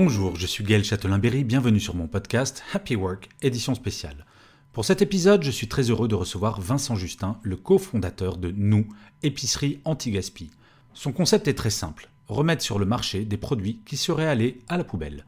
Bonjour, 0.00 0.36
je 0.36 0.46
suis 0.46 0.62
Gaël 0.62 0.84
Châtelain-Berry, 0.84 1.42
bienvenue 1.42 1.80
sur 1.80 1.96
mon 1.96 2.06
podcast 2.06 2.62
Happy 2.72 2.94
Work, 2.94 3.30
édition 3.42 3.74
spéciale. 3.74 4.26
Pour 4.72 4.84
cet 4.84 5.02
épisode, 5.02 5.42
je 5.42 5.50
suis 5.50 5.66
très 5.66 5.90
heureux 5.90 6.06
de 6.06 6.14
recevoir 6.14 6.60
Vincent 6.60 6.94
Justin, 6.94 7.40
le 7.42 7.56
cofondateur 7.56 8.36
de 8.36 8.52
Nous, 8.54 8.86
épicerie 9.24 9.80
anti-gaspi. 9.84 10.52
Son 10.94 11.10
concept 11.10 11.48
est 11.48 11.54
très 11.54 11.70
simple, 11.70 12.10
remettre 12.28 12.62
sur 12.62 12.78
le 12.78 12.86
marché 12.86 13.24
des 13.24 13.38
produits 13.38 13.80
qui 13.84 13.96
seraient 13.96 14.28
allés 14.28 14.60
à 14.68 14.76
la 14.76 14.84
poubelle. 14.84 15.24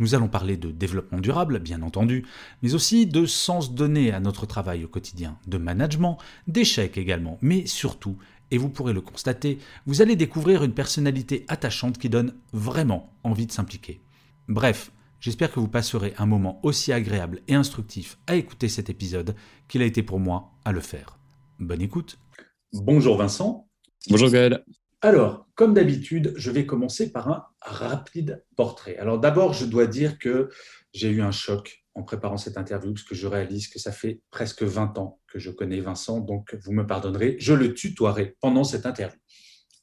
Nous 0.00 0.16
allons 0.16 0.26
parler 0.26 0.56
de 0.56 0.72
développement 0.72 1.20
durable, 1.20 1.60
bien 1.60 1.80
entendu, 1.80 2.26
mais 2.64 2.74
aussi 2.74 3.06
de 3.06 3.26
sens 3.26 3.74
donné 3.76 4.10
à 4.10 4.18
notre 4.18 4.44
travail 4.44 4.84
au 4.84 4.88
quotidien, 4.88 5.38
de 5.46 5.58
management, 5.58 6.18
d'échecs 6.48 6.98
également, 6.98 7.38
mais 7.42 7.64
surtout, 7.64 8.16
et 8.50 8.58
vous 8.58 8.68
pourrez 8.68 8.92
le 8.92 9.00
constater, 9.00 9.58
vous 9.86 10.02
allez 10.02 10.16
découvrir 10.16 10.64
une 10.64 10.74
personnalité 10.74 11.44
attachante 11.48 11.98
qui 11.98 12.08
donne 12.08 12.34
vraiment 12.52 13.12
envie 13.22 13.46
de 13.46 13.52
s'impliquer. 13.52 14.00
Bref, 14.50 14.90
j'espère 15.20 15.52
que 15.52 15.60
vous 15.60 15.68
passerez 15.68 16.12
un 16.18 16.26
moment 16.26 16.58
aussi 16.64 16.92
agréable 16.92 17.40
et 17.46 17.54
instructif 17.54 18.18
à 18.26 18.34
écouter 18.34 18.68
cet 18.68 18.90
épisode 18.90 19.36
qu'il 19.68 19.80
a 19.80 19.84
été 19.84 20.02
pour 20.02 20.18
moi 20.18 20.50
à 20.64 20.72
le 20.72 20.80
faire. 20.80 21.20
Bonne 21.60 21.80
écoute. 21.80 22.18
Bonjour 22.72 23.16
Vincent. 23.16 23.68
Bonjour 24.08 24.28
Gaël. 24.28 24.64
Alors, 25.02 25.46
comme 25.54 25.72
d'habitude, 25.72 26.34
je 26.34 26.50
vais 26.50 26.66
commencer 26.66 27.12
par 27.12 27.28
un 27.28 27.46
rapide 27.60 28.44
portrait. 28.56 28.96
Alors 28.96 29.20
d'abord, 29.20 29.52
je 29.52 29.66
dois 29.66 29.86
dire 29.86 30.18
que 30.18 30.48
j'ai 30.92 31.10
eu 31.10 31.22
un 31.22 31.30
choc 31.30 31.84
en 31.94 32.02
préparant 32.02 32.36
cette 32.36 32.58
interview 32.58 32.92
parce 32.92 33.04
que 33.04 33.14
je 33.14 33.28
réalise 33.28 33.68
que 33.68 33.78
ça 33.78 33.92
fait 33.92 34.20
presque 34.32 34.64
20 34.64 34.98
ans 34.98 35.20
que 35.28 35.38
je 35.38 35.52
connais 35.52 35.78
Vincent, 35.78 36.18
donc 36.18 36.56
vous 36.60 36.72
me 36.72 36.84
pardonnerez, 36.84 37.36
je 37.38 37.54
le 37.54 37.72
tutoierai 37.72 38.36
pendant 38.40 38.64
cette 38.64 38.84
interview. 38.84 39.20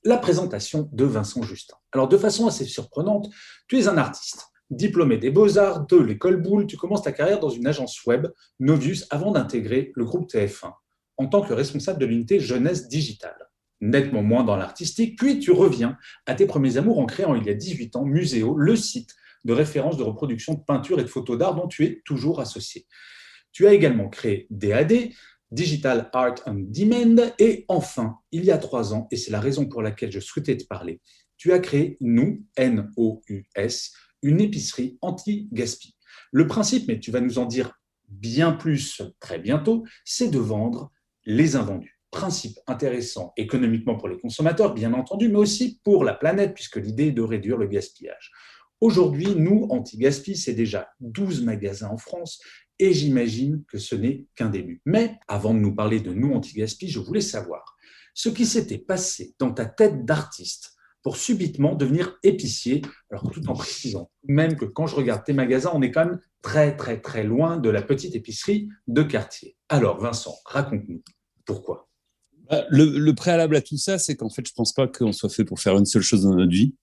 La 0.04 0.18
présentation 0.18 0.90
de 0.92 1.06
Vincent 1.06 1.42
Justin. 1.42 1.76
Alors 1.94 2.10
de 2.10 2.18
façon 2.18 2.48
assez 2.48 2.66
surprenante, 2.66 3.30
tu 3.70 3.80
es 3.80 3.88
un 3.88 3.98
artiste, 3.98 4.50
diplômé 4.70 5.18
des 5.18 5.30
beaux-arts 5.30 5.86
de 5.88 5.98
l'école 5.98 6.42
Boulle, 6.42 6.68
tu 6.68 6.78
commences 6.78 7.04
ta 7.04 7.12
carrière 7.12 7.40
dans 7.40 7.50
une 7.50 7.68
agence 7.68 8.06
web, 8.06 8.28
Novius, 8.60 9.08
avant 9.10 9.32
d'intégrer 9.32 9.92
le 9.96 10.06
groupe 10.06 10.30
TF1 10.30 10.74
en 11.18 11.28
tant 11.28 11.42
que 11.42 11.54
responsable 11.54 12.00
de 12.00 12.06
l'unité 12.06 12.40
jeunesse 12.40 12.88
digitale 12.88 13.48
nettement 13.82 14.24
moins 14.24 14.44
dans 14.44 14.56
l'artistique, 14.56 15.18
puis 15.18 15.40
tu 15.40 15.52
reviens 15.52 15.98
à 16.26 16.34
tes 16.34 16.46
premiers 16.46 16.78
amours 16.78 17.00
en 17.00 17.06
créant 17.06 17.36
il 17.36 17.46
y 17.46 17.50
a 17.50 17.54
18 17.54 17.96
ans 17.96 18.06
Muséo, 18.06 18.56
le 18.58 18.76
site 18.76 19.16
de 19.46 19.54
référence 19.54 19.98
de 19.98 20.04
reproduction 20.04 20.56
de 20.56 20.60
peinture 20.60 21.00
et 21.00 21.04
de 21.04 21.08
photos 21.08 21.38
d'art 21.38 21.56
dont 21.56 21.68
tu 21.68 21.86
es 21.86 22.02
toujours 22.06 22.40
associé. 22.40 22.88
Tu 23.52 23.68
as 23.68 23.74
également 23.74 24.10
créé 24.10 24.48
DAD, 24.50 25.10
Digital 25.52 26.10
Art 26.12 26.36
on 26.46 26.56
Demand, 26.56 27.32
et 27.40 27.66
enfin, 27.68 28.18
il 28.32 28.44
y 28.44 28.52
a 28.52 28.58
trois 28.58 28.94
ans, 28.94 29.08
et 29.12 29.16
c'est 29.16 29.32
la 29.32 29.40
raison 29.40 29.66
pour 29.66 29.82
laquelle 29.82 30.12
je 30.12 30.20
souhaitais 30.20 30.58
te 30.58 30.66
parler, 30.66 31.00
tu 31.38 31.54
as 31.54 31.60
créé 31.60 31.98
Nous, 32.02 32.44
N-O-U-S, 32.58 33.94
une 34.22 34.42
épicerie 34.42 34.98
anti-gaspi. 35.02 35.96
Le 36.32 36.48
principe, 36.48 36.88
mais 36.88 37.00
tu 37.00 37.12
vas 37.12 37.22
nous 37.22 37.40
en 37.40 37.46
dire 37.46 37.74
bien 38.10 38.52
plus 38.52 39.02
très 39.20 39.40
bientôt, 39.40 39.84
c'est 40.06 40.30
de 40.30 40.40
vendre 40.40 40.92
les 41.26 41.56
invendus 41.56 41.98
principe 42.12 42.58
intéressant 42.68 43.34
économiquement 43.38 43.96
pour 43.96 44.08
les 44.08 44.20
consommateurs, 44.20 44.74
bien 44.74 44.94
entendu, 44.94 45.30
mais 45.30 45.38
aussi 45.38 45.80
pour 45.84 46.04
la 46.04 46.14
planète, 46.14 46.54
puisque 46.54 46.78
l'idée 46.78 47.08
est 47.08 47.12
de 47.12 47.22
réduire 47.22 47.58
le 47.58 47.68
gaspillage. 47.68 48.32
Aujourd'hui, 48.80 49.36
nous, 49.36 49.68
Anti-Gaspi, 49.70 50.36
c'est 50.36 50.54
déjà 50.54 50.90
12 51.00 51.44
magasins 51.44 51.90
en 51.90 51.98
France 51.98 52.40
et 52.80 52.94
j'imagine 52.94 53.64
que 53.68 53.80
ce 53.80 53.96
n'est 53.96 54.28
qu'un 54.36 54.50
début. 54.50 54.82
Mais 54.86 55.18
avant 55.28 55.54
de 55.54 55.60
nous 55.60 55.74
parler 55.74 56.00
de 56.00 56.14
nous, 56.14 56.34
Anti-Gaspi, 56.34 56.88
je 56.88 57.00
voulais 57.00 57.22
savoir 57.22 57.76
ce 58.14 58.30
qui 58.30 58.46
s'était 58.46 58.78
passé 58.78 59.36
dans 59.40 59.52
ta 59.52 59.66
tête 59.66 60.06
d'artiste 60.06 60.77
pour 61.08 61.16
subitement 61.16 61.74
devenir 61.74 62.18
épicier, 62.22 62.82
alors 63.10 63.32
tout 63.32 63.48
en 63.48 63.54
précisant 63.54 64.12
même 64.28 64.58
que 64.58 64.66
quand 64.66 64.88
je 64.88 64.96
regarde 64.98 65.24
tes 65.24 65.32
magasins, 65.32 65.72
on 65.74 65.82
est 65.82 65.90
quand 65.90 66.04
même 66.04 66.20
très 66.42 66.76
très 66.76 67.00
très 67.00 67.24
loin 67.24 67.56
de 67.56 67.70
la 67.70 67.82
petite 67.82 68.14
épicerie 68.14 68.68
de 68.88 69.04
quartier. 69.04 69.56
Alors 69.70 70.02
Vincent, 70.02 70.36
raconte-nous 70.44 71.02
pourquoi. 71.46 71.88
Bah, 72.50 72.66
le, 72.70 73.10
préalable 73.14 73.56
à 73.56 73.62
tout 73.62 73.78
ça, 73.78 73.98
c'est 73.98 74.18
qu'en 74.18 74.30
fait, 74.30 74.46
je 74.46 74.52
pense 74.52 74.74
pas 74.74 74.86
qu'on 74.86 75.14
soit 75.14 75.30
fait 75.30 75.46
pour 75.46 75.62
faire 75.62 75.78
une 75.78 75.86
seule 75.86 76.02
chose 76.02 76.24
dans 76.24 76.36
notre 76.36 76.52
vie. 76.52 76.76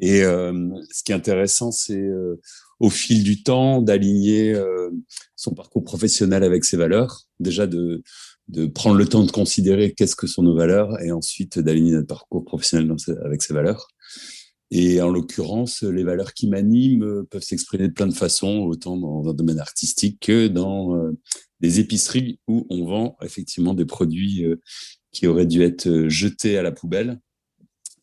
Et 0.00 0.22
euh, 0.22 0.70
ce 0.90 1.02
qui 1.02 1.12
est 1.12 1.14
intéressant, 1.14 1.70
c'est 1.70 2.00
euh, 2.00 2.40
au 2.78 2.88
fil 2.88 3.22
du 3.22 3.42
temps 3.42 3.82
d'aligner 3.82 4.54
euh, 4.54 4.88
son 5.36 5.52
parcours 5.52 5.84
professionnel 5.84 6.44
avec 6.44 6.64
ses 6.64 6.78
valeurs. 6.78 7.24
Déjà 7.40 7.66
de, 7.66 8.02
de 8.50 8.66
prendre 8.66 8.96
le 8.96 9.06
temps 9.06 9.24
de 9.24 9.30
considérer 9.30 9.92
qu'est-ce 9.92 10.16
que 10.16 10.26
sont 10.26 10.42
nos 10.42 10.54
valeurs 10.54 11.00
et 11.02 11.12
ensuite 11.12 11.58
d'aligner 11.58 11.92
notre 11.92 12.08
parcours 12.08 12.44
professionnel 12.44 12.94
avec 13.24 13.42
ses 13.42 13.54
valeurs. 13.54 13.88
Et 14.72 15.00
en 15.00 15.08
l'occurrence, 15.08 15.82
les 15.82 16.04
valeurs 16.04 16.32
qui 16.32 16.48
m'animent 16.48 17.24
peuvent 17.30 17.42
s'exprimer 17.42 17.88
de 17.88 17.92
plein 17.92 18.06
de 18.06 18.14
façons, 18.14 18.58
autant 18.58 18.96
dans 18.96 19.28
un 19.28 19.34
domaine 19.34 19.58
artistique 19.58 20.18
que 20.20 20.46
dans 20.46 21.12
des 21.60 21.78
épiceries 21.78 22.40
où 22.48 22.66
on 22.70 22.84
vend 22.84 23.16
effectivement 23.22 23.74
des 23.74 23.84
produits 23.84 24.44
euh, 24.44 24.60
qui 25.12 25.26
auraient 25.26 25.46
dû 25.46 25.62
être 25.62 25.86
euh, 25.86 26.08
jetés 26.08 26.58
à 26.58 26.62
la 26.62 26.72
poubelle, 26.72 27.20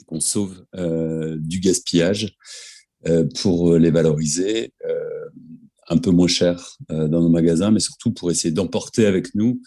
qu'on 0.05 0.19
sauve 0.19 0.63
euh, 0.75 1.37
du 1.39 1.59
gaspillage 1.59 2.35
pour 3.39 3.77
les 3.77 3.91
valoriser 3.91 4.73
un 5.87 5.97
peu 5.97 6.09
moins 6.09 6.27
cher 6.27 6.75
dans 6.89 7.21
nos 7.21 7.29
magasins, 7.29 7.71
mais 7.71 7.79
surtout 7.79 8.11
pour 8.11 8.31
essayer 8.31 8.51
d'emporter 8.51 9.05
avec 9.05 9.33
nous 9.33 9.61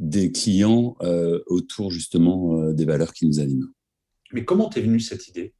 des 0.00 0.32
clients 0.32 0.96
autour 1.46 1.90
justement 1.90 2.72
des 2.72 2.84
valeurs 2.84 3.12
qui 3.12 3.26
nous 3.26 3.40
animent. 3.40 3.70
Mais 4.32 4.44
comment 4.44 4.68
t'es 4.68 4.80
venue 4.80 5.00
cette 5.00 5.28
idée? 5.28 5.54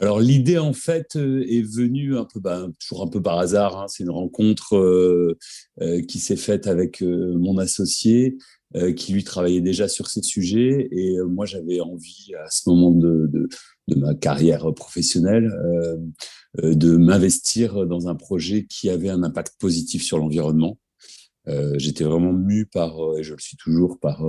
Alors 0.00 0.20
l'idée 0.20 0.58
en 0.58 0.72
fait 0.72 1.16
euh, 1.16 1.44
est 1.48 1.62
venue 1.62 2.16
un 2.16 2.24
peu, 2.24 2.38
bah, 2.38 2.68
toujours 2.80 3.02
un 3.02 3.08
peu 3.08 3.20
par 3.20 3.38
hasard. 3.38 3.76
Hein. 3.76 3.86
C'est 3.88 4.04
une 4.04 4.10
rencontre 4.10 4.76
euh, 4.76 5.36
euh, 5.80 6.00
qui 6.02 6.20
s'est 6.20 6.36
faite 6.36 6.66
avec 6.66 7.02
mon 7.02 7.58
associé 7.58 8.38
qui 8.96 9.14
lui 9.14 9.24
travaillait 9.24 9.62
déjà 9.62 9.88
sur 9.88 10.08
ces 10.08 10.20
sujets 10.20 10.88
et 10.92 11.16
moi 11.22 11.46
j'avais 11.46 11.80
envie 11.80 12.34
à 12.38 12.50
ce 12.50 12.68
moment 12.68 12.90
de, 12.90 13.26
de, 13.32 13.48
de 13.88 13.94
ma 13.94 14.14
carrière 14.14 14.74
professionnelle 14.74 15.50
de 16.62 16.96
m'investir 16.98 17.86
dans 17.86 18.08
un 18.08 18.14
projet 18.14 18.66
qui 18.66 18.90
avait 18.90 19.08
un 19.08 19.22
impact 19.22 19.54
positif 19.58 20.02
sur 20.02 20.18
l'environnement. 20.18 20.76
J'étais 21.76 22.04
vraiment 22.04 22.32
mu 22.32 22.66
par, 22.66 22.96
et 23.18 23.22
je 23.22 23.34
le 23.34 23.40
suis 23.40 23.56
toujours, 23.56 23.98
par 23.98 24.22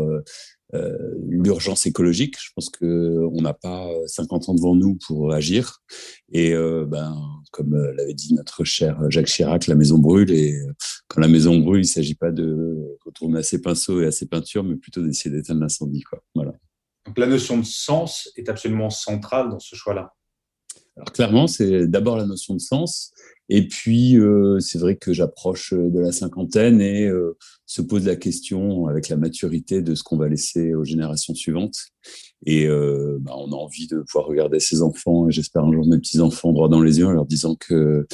euh, 0.76 1.00
l'urgence 1.28 1.88
écologique. 1.88 2.36
Je 2.40 2.52
pense 2.56 2.70
qu'on 2.70 3.42
n'a 3.42 3.54
pas 3.54 3.90
50 4.06 4.50
ans 4.50 4.54
devant 4.54 4.76
nous 4.76 5.00
pour 5.08 5.34
agir. 5.34 5.82
Et 6.32 6.54
euh, 6.54 6.86
ben, 6.86 7.18
comme 7.52 7.74
euh, 7.74 7.92
l'avait 7.94 8.14
dit 8.14 8.36
notre 8.36 8.64
cher 8.64 9.00
Jacques 9.10 9.26
Chirac, 9.26 9.66
la 9.66 9.74
maison 9.74 9.98
brûle. 9.98 10.32
Et 10.32 10.62
quand 11.08 11.22
la 11.22 11.28
maison 11.28 11.58
brûle, 11.58 11.80
il 11.80 11.88
ne 11.88 11.92
s'agit 11.92 12.14
pas 12.14 12.32
de 12.32 12.78
retourner 13.04 13.40
à 13.40 13.44
ses 13.44 13.62
pinceaux 13.62 14.02
et 14.02 14.06
à 14.06 14.12
ses 14.12 14.28
peintures, 14.28 14.64
mais 14.64 14.76
plutôt 14.76 15.02
d'essayer 15.02 15.36
d'éteindre 15.36 15.62
l'incendie. 15.62 16.04
Voilà. 16.36 16.54
Donc 17.08 17.18
la 17.18 17.26
notion 17.26 17.58
de 17.58 17.66
sens 17.66 18.30
est 18.36 18.50
absolument 18.50 18.92
centrale 18.92 19.50
dans 19.50 19.60
ce 19.60 19.76
choix-là. 19.76 20.14
Alors 21.00 21.14
clairement, 21.14 21.48
c'est 21.48 21.88
d'abord 21.88 22.18
la 22.18 22.26
notion 22.26 22.54
de 22.54 22.60
sens. 22.60 23.14
Et 23.48 23.66
puis, 23.70 24.18
euh, 24.18 24.60
c'est 24.60 24.78
vrai 24.78 24.98
que 24.98 25.14
j'approche 25.14 25.72
euh, 25.72 25.90
de 25.90 26.00
la 26.02 26.12
cinquantaine 26.12 26.82
et 26.82 27.08
euh, 27.08 27.38
se 27.66 27.82
pose 27.82 28.06
la 28.06 28.18
question 28.18 28.88
avec 28.88 29.08
la 29.08 29.16
maturité 29.16 29.82
de 29.82 29.96
ce 29.96 30.04
qu'on 30.04 30.18
va 30.18 30.28
laisser 30.28 30.74
aux 30.74 30.84
générations 30.84 31.34
suivantes. 31.34 31.78
Et 32.46 32.68
bah, 32.68 33.34
on 33.36 33.52
a 33.52 33.56
envie 33.56 33.88
de 33.88 34.02
pouvoir 34.02 34.26
regarder 34.26 34.62
ses 34.62 34.82
enfants 34.82 35.28
et 35.28 35.32
j'espère 35.32 35.66
un 35.66 35.74
jour 35.74 35.86
mes 35.86 35.98
petits-enfants 35.98 36.54
droit 36.54 36.70
dans 36.70 36.82
les 36.82 37.00
yeux 37.00 37.06
en 37.06 37.12
leur 37.12 37.26
disant 37.26 37.56
que 37.56 38.08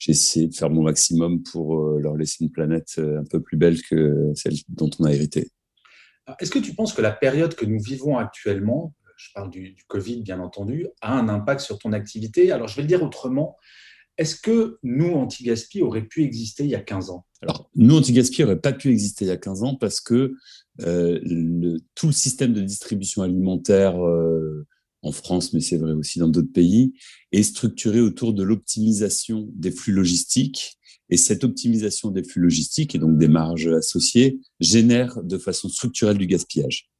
j'essaie 0.00 0.48
de 0.48 0.54
faire 0.54 0.68
mon 0.68 0.82
maximum 0.82 1.44
pour 1.44 1.80
leur 1.98 2.16
laisser 2.16 2.38
une 2.40 2.50
planète 2.50 2.98
un 2.98 3.22
peu 3.30 3.40
plus 3.40 3.56
belle 3.56 3.80
que 3.82 4.32
celle 4.34 4.54
dont 4.68 4.90
on 4.98 5.04
a 5.04 5.12
hérité. 5.12 5.52
Est-ce 6.40 6.50
que 6.50 6.58
tu 6.58 6.74
penses 6.74 6.92
que 6.92 7.00
la 7.00 7.12
période 7.12 7.54
que 7.54 7.64
nous 7.64 7.80
vivons 7.80 8.18
actuellement, 8.18 8.94
je 9.18 9.28
parle 9.34 9.50
du, 9.50 9.76
Covid 9.88 10.22
bien 10.22 10.40
entendu, 10.40 10.86
a 11.02 11.18
un 11.18 11.28
impact 11.28 11.60
sur 11.60 11.78
ton 11.78 11.92
activité 11.92 12.50
Alors 12.52 12.68
je 12.68 12.76
vais 12.76 12.82
le 12.82 12.88
dire 12.88 13.02
autrement 13.02 13.56
est-ce 14.18 14.34
que 14.34 14.78
nous, 14.82 15.12
Anti-Gaspi, 15.14 15.80
aurait 15.80 16.04
pu 16.04 16.24
exister 16.24 16.64
il 16.64 16.70
y 16.70 16.74
a 16.74 16.80
15 16.80 17.10
ans? 17.10 17.24
Alors, 17.40 17.70
nous, 17.76 17.96
Anti-Gaspi 17.96 18.42
n'aurait 18.42 18.60
pas 18.60 18.72
pu 18.72 18.90
exister 18.90 19.24
il 19.24 19.28
y 19.28 19.30
a 19.30 19.36
15 19.36 19.62
ans 19.62 19.76
parce 19.76 20.00
que 20.00 20.34
euh, 20.80 21.78
tout 21.94 22.08
le 22.08 22.12
système 22.12 22.52
de 22.52 22.60
distribution 22.60 23.22
alimentaire 23.22 24.04
euh, 24.04 24.66
en 25.02 25.12
France, 25.12 25.52
mais 25.52 25.60
c'est 25.60 25.76
vrai 25.76 25.92
aussi 25.92 26.18
dans 26.18 26.28
d'autres 26.28 26.52
pays, 26.52 26.94
est 27.30 27.44
structuré 27.44 28.00
autour 28.00 28.34
de 28.34 28.42
l'optimisation 28.42 29.48
des 29.54 29.70
flux 29.70 29.92
logistiques. 29.92 30.78
Et 31.10 31.16
cette 31.16 31.44
optimisation 31.44 32.10
des 32.10 32.24
flux 32.24 32.42
logistiques 32.42 32.94
et 32.96 32.98
donc 32.98 33.16
des 33.18 33.28
marges 33.28 33.68
associées 33.68 34.40
génère 34.60 35.22
de 35.22 35.38
façon 35.38 35.68
structurelle 35.68 36.18
du 36.18 36.26
gaspillage. 36.26 36.90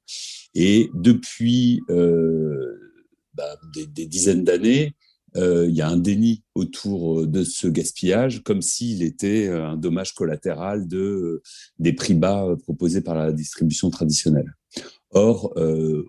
Et 0.54 0.90
depuis 0.94 1.82
euh, 1.90 2.76
bah, 3.34 3.56
des, 3.74 4.06
dizaines 4.06 4.44
d'années, 4.44 4.94
euh, 5.36 5.66
il 5.68 5.76
y 5.76 5.82
a 5.82 5.88
un 5.88 5.96
déni 5.96 6.42
autour 6.54 7.20
euh, 7.20 7.26
de 7.26 7.44
ce 7.44 7.68
gaspillage, 7.68 8.42
comme 8.42 8.62
s'il 8.62 9.02
était 9.02 9.48
un 9.48 9.76
dommage 9.76 10.14
collatéral 10.14 10.88
de, 10.88 11.42
des 11.78 11.92
prix 11.92 12.14
bas 12.14 12.56
proposés 12.62 13.02
par 13.02 13.14
la 13.14 13.32
distribution 13.32 13.90
traditionnelle. 13.90 14.54
Or, 15.10 15.54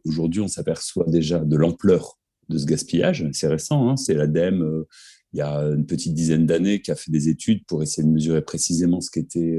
aujourd'hui, 0.04 0.42
on 0.42 0.50
s'aperçoit 0.50 1.06
déjà 1.08 1.40
de 1.40 1.56
l'ampleur 1.56 2.20
de 2.50 2.58
ce 2.58 2.66
gaspillage. 2.66 3.26
C'est 3.32 3.48
récent, 3.48 3.90
hein, 3.90 3.96
c'est 3.96 4.14
l'ADEME, 4.14 4.84
il 5.32 5.40
y 5.40 5.42
a 5.42 5.60
une 5.60 5.86
petite 5.86 6.14
dizaine 6.14 6.46
d'années, 6.46 6.82
qui 6.82 6.92
a 6.92 6.96
fait 6.96 7.12
des 7.12 7.30
études 7.30 7.66
pour 7.66 7.82
essayer 7.82 8.06
de 8.06 8.12
mesurer 8.12 8.42
précisément 8.42 9.00
ce 9.00 9.10
qu'était 9.10 9.58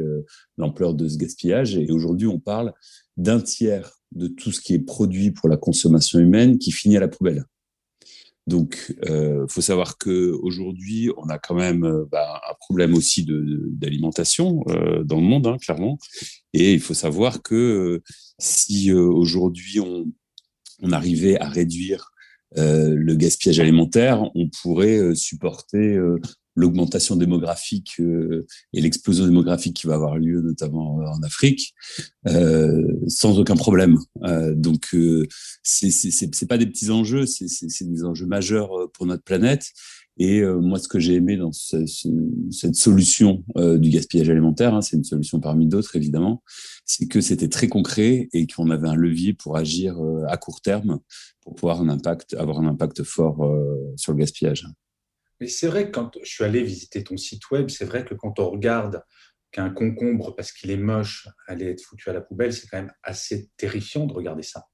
l'ampleur 0.58 0.92
de 0.92 1.08
ce 1.08 1.16
gaspillage. 1.16 1.74
Et 1.78 1.90
aujourd'hui, 1.90 2.26
on 2.26 2.38
parle 2.38 2.74
d'un 3.20 3.40
tiers 3.40 4.00
de 4.12 4.26
tout 4.26 4.50
ce 4.50 4.60
qui 4.60 4.74
est 4.74 4.80
produit 4.80 5.30
pour 5.30 5.48
la 5.48 5.56
consommation 5.56 6.18
humaine 6.18 6.58
qui 6.58 6.72
finit 6.72 6.96
à 6.96 7.00
la 7.00 7.08
poubelle. 7.08 7.44
Donc, 8.46 8.92
il 9.02 9.10
euh, 9.10 9.46
faut 9.46 9.60
savoir 9.60 9.98
qu'aujourd'hui, 9.98 11.10
on 11.18 11.28
a 11.28 11.38
quand 11.38 11.54
même 11.54 11.84
euh, 11.84 12.04
bah, 12.10 12.40
un 12.50 12.54
problème 12.58 12.94
aussi 12.94 13.24
d'alimentation 13.24 14.64
euh, 14.68 15.04
dans 15.04 15.20
le 15.20 15.22
monde, 15.22 15.46
hein, 15.46 15.58
clairement. 15.58 15.98
Et 16.54 16.72
il 16.72 16.80
faut 16.80 16.94
savoir 16.94 17.42
que 17.42 18.02
si 18.38 18.92
aujourd'hui 18.92 19.78
on, 19.78 20.06
on, 20.82 20.90
arrivait 20.90 21.38
à 21.38 21.48
réduire 21.48 22.10
le 22.56 23.14
gaspillage 23.14 23.60
alimentaire, 23.60 24.24
on 24.34 24.48
pourrait 24.48 25.14
supporter 25.14 25.96
l'augmentation 26.60 27.16
démographique 27.16 27.96
euh, 27.98 28.46
et 28.72 28.80
l'explosion 28.80 29.26
démographique 29.26 29.74
qui 29.74 29.86
va 29.86 29.94
avoir 29.94 30.18
lieu 30.18 30.40
notamment 30.40 31.00
euh, 31.00 31.06
en 31.06 31.22
Afrique 31.22 31.74
euh, 32.28 32.86
sans 33.08 33.38
aucun 33.38 33.56
problème. 33.56 33.98
Donc 34.54 34.94
c'est 35.62 35.90
c'est 35.90 36.46
pas 36.46 36.58
des 36.58 36.66
petits 36.66 36.90
enjeux, 36.90 37.26
c'est 37.26 37.88
des 37.88 38.04
enjeux 38.04 38.26
majeurs 38.26 38.70
pour 38.92 39.06
notre 39.06 39.22
planète. 39.22 39.66
Et 40.18 40.44
moi, 40.44 40.78
ce 40.78 40.86
que 40.86 40.98
j'ai 40.98 41.14
aimé 41.14 41.38
dans 41.38 41.52
ce, 41.52 41.86
cette 42.50 42.74
solution 42.74 43.42
du 43.56 43.88
gaspillage 43.88 44.28
alimentaire, 44.28 44.74
hein, 44.74 44.82
c'est 44.82 44.96
une 44.96 45.04
solution 45.04 45.40
parmi 45.40 45.66
d'autres 45.66 45.96
évidemment, 45.96 46.42
c'est 46.84 47.06
que 47.06 47.22
c'était 47.22 47.48
très 47.48 47.68
concret 47.68 48.28
et 48.34 48.46
qu'on 48.46 48.70
avait 48.70 48.88
un 48.88 48.96
levier 48.96 49.32
pour 49.32 49.56
agir 49.56 49.98
à 50.28 50.36
court 50.36 50.60
terme 50.60 51.00
pour 51.40 51.54
pouvoir 51.54 51.80
un 51.80 51.88
impact, 51.88 52.34
avoir 52.34 52.60
un 52.60 52.66
impact 52.66 53.02
fort 53.02 53.50
sur 53.96 54.12
le 54.12 54.18
gaspillage. 54.18 54.66
Mais 55.40 55.48
c'est 55.48 55.66
vrai 55.66 55.86
que 55.86 55.92
quand 55.92 56.18
je 56.22 56.30
suis 56.30 56.44
allé 56.44 56.62
visiter 56.62 57.02
ton 57.02 57.16
site 57.16 57.50
web, 57.50 57.68
c'est 57.70 57.84
vrai 57.84 58.04
que 58.04 58.14
quand 58.14 58.38
on 58.38 58.50
regarde 58.50 59.02
qu'un 59.52 59.70
concombre, 59.70 60.34
parce 60.36 60.52
qu'il 60.52 60.70
est 60.70 60.76
moche, 60.76 61.28
allait 61.46 61.72
être 61.72 61.82
foutu 61.82 62.08
à 62.10 62.12
la 62.12 62.20
poubelle, 62.20 62.52
c'est 62.52 62.68
quand 62.68 62.78
même 62.78 62.92
assez 63.02 63.50
terrifiant 63.56 64.06
de 64.06 64.12
regarder 64.12 64.42
ça. 64.42 64.66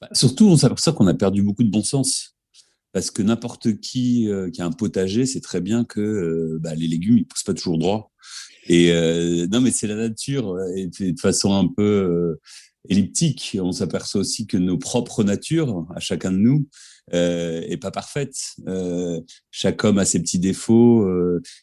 Bah, 0.00 0.08
surtout, 0.12 0.46
on 0.46 0.56
s'aperçoit 0.56 0.92
qu'on 0.92 1.06
a 1.06 1.14
perdu 1.14 1.42
beaucoup 1.42 1.64
de 1.64 1.70
bon 1.70 1.82
sens. 1.82 2.37
Parce 2.92 3.10
que 3.10 3.22
n'importe 3.22 3.80
qui 3.80 4.28
euh, 4.28 4.50
qui 4.50 4.62
a 4.62 4.66
un 4.66 4.72
potager 4.72 5.26
sait 5.26 5.40
très 5.40 5.60
bien 5.60 5.84
que 5.84 6.00
euh, 6.00 6.58
bah, 6.60 6.74
les 6.74 6.88
légumes, 6.88 7.18
ils 7.18 7.26
poussent 7.26 7.42
pas 7.42 7.54
toujours 7.54 7.78
droit. 7.78 8.12
Et 8.66 8.92
euh, 8.92 9.46
non, 9.50 9.60
mais 9.60 9.70
c'est 9.70 9.86
la 9.86 9.96
nature. 9.96 10.54
De 10.54 11.20
façon 11.20 11.54
un 11.54 11.68
peu 11.68 12.38
elliptique, 12.88 13.56
on 13.60 13.72
s'aperçoit 13.72 14.20
aussi 14.20 14.46
que 14.46 14.56
nos 14.56 14.78
propres 14.78 15.24
natures, 15.24 15.86
à 15.94 16.00
chacun 16.00 16.32
de 16.32 16.38
nous, 16.38 16.66
euh, 17.14 17.62
est 17.62 17.76
pas 17.76 17.90
parfaite. 17.90 18.36
Chaque 19.50 19.84
homme 19.84 19.98
a 19.98 20.04
ses 20.04 20.20
petits 20.20 20.38
défauts. 20.38 21.08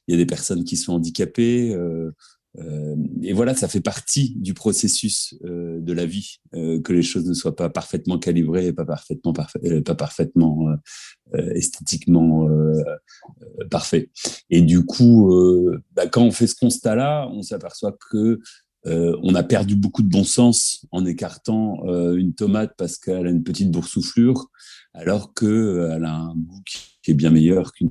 Il 0.07 0.11
y 0.11 0.13
a 0.13 0.17
des 0.17 0.25
personnes 0.25 0.63
qui 0.63 0.77
sont 0.77 0.93
handicapées. 0.93 1.75
Euh, 2.59 2.63
euh, 2.65 2.95
et 3.21 3.33
voilà, 3.33 3.55
ça 3.55 3.67
fait 3.67 3.81
partie 3.81 4.35
du 4.37 4.53
processus 4.53 5.35
de 5.41 5.93
la 5.93 6.05
vie 6.05 6.37
que 6.53 6.93
les 6.93 7.01
choses 7.01 7.25
ne 7.25 7.33
soient 7.33 7.55
pas 7.55 7.69
parfaitement 7.69 8.19
calibrées, 8.19 8.71
pas 8.71 8.85
parfaitement 8.85 9.33
parfait, 9.33 9.81
pas 9.81 9.95
parfaitement 9.95 10.67
esthétiquement 11.33 12.47
parfait. 13.71 14.09
Et 14.49 14.61
du 14.61 14.85
coup, 14.85 15.31
bah, 15.95 16.07
quand 16.07 16.23
on 16.23 16.31
fait 16.31 16.47
ce 16.47 16.55
constat-là, 16.55 17.27
on 17.31 17.41
s'aperçoit 17.41 17.97
que 18.11 18.39
euh, 18.87 19.17
on 19.23 19.33
a 19.33 19.43
perdu 19.43 19.75
beaucoup 19.75 20.03
de 20.03 20.09
bon 20.09 20.23
sens 20.23 20.85
en 20.91 21.05
écartant 21.05 21.83
euh, 21.87 22.15
une 22.15 22.35
tomate 22.35 22.75
parce 22.77 22.97
qu'elle 22.97 23.25
a 23.25 23.31
une 23.31 23.43
petite 23.43 23.71
boursouflure, 23.71 24.51
alors 24.93 25.33
qu'elle 25.33 25.49
euh, 25.49 26.05
a 26.05 26.11
un 26.11 26.35
goût 26.35 26.61
qui 26.65 27.11
est 27.11 27.15
bien 27.15 27.31
meilleur 27.31 27.71
qu'une 27.71 27.89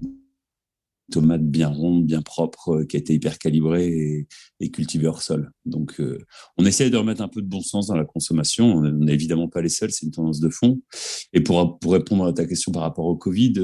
tomate 1.10 1.42
bien 1.42 1.68
ronde, 1.68 2.06
bien 2.06 2.22
propre, 2.22 2.82
qui 2.84 2.96
a 2.96 3.00
été 3.00 3.14
hyper 3.14 3.38
calibrée 3.38 4.26
et, 4.60 4.70
cultivée 4.70 5.06
hors 5.06 5.22
sol. 5.22 5.50
Donc, 5.66 6.00
on 6.56 6.64
essaie 6.64 6.90
de 6.90 6.96
remettre 6.96 7.20
un 7.20 7.28
peu 7.28 7.42
de 7.42 7.46
bon 7.46 7.60
sens 7.60 7.88
dans 7.88 7.96
la 7.96 8.04
consommation. 8.04 8.76
On 8.76 8.82
n'est 8.82 9.12
évidemment 9.12 9.48
pas 9.48 9.60
les 9.60 9.68
seuls, 9.68 9.90
c'est 9.90 10.06
une 10.06 10.12
tendance 10.12 10.40
de 10.40 10.48
fond. 10.48 10.80
Et 11.32 11.40
pour, 11.40 11.78
pour 11.78 11.92
répondre 11.92 12.24
à 12.24 12.32
ta 12.32 12.46
question 12.46 12.72
par 12.72 12.82
rapport 12.82 13.04
au 13.04 13.16
Covid, 13.16 13.54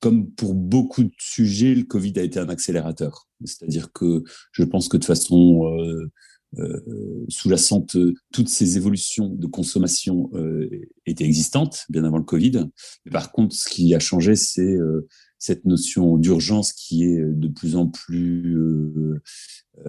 comme 0.00 0.30
pour 0.30 0.54
beaucoup 0.54 1.04
de 1.04 1.12
sujets, 1.18 1.74
le 1.74 1.84
Covid 1.84 2.12
a 2.16 2.22
été 2.22 2.38
un 2.38 2.48
accélérateur. 2.48 3.28
C'est-à-dire 3.44 3.92
que 3.92 4.22
je 4.52 4.64
pense 4.64 4.88
que 4.88 4.96
de 4.96 5.04
façon 5.04 5.64
euh, 5.66 6.10
euh, 6.58 7.24
sous-jacente, 7.28 7.96
toutes 8.32 8.48
ces 8.48 8.76
évolutions 8.76 9.28
de 9.28 9.46
consommation 9.46 10.30
euh, 10.34 10.68
étaient 11.06 11.24
existantes 11.24 11.84
bien 11.88 12.04
avant 12.04 12.18
le 12.18 12.24
Covid. 12.24 12.66
Mais 13.04 13.12
par 13.12 13.30
contre, 13.32 13.54
ce 13.54 13.68
qui 13.68 13.94
a 13.94 14.00
changé, 14.00 14.34
c'est 14.34 14.62
euh, 14.62 15.06
cette 15.40 15.64
notion 15.64 16.16
d'urgence 16.16 16.72
qui 16.72 17.04
est 17.04 17.20
de 17.20 17.48
plus 17.48 17.74
en 17.74 17.88
plus 17.88 18.56
euh, 18.56 19.20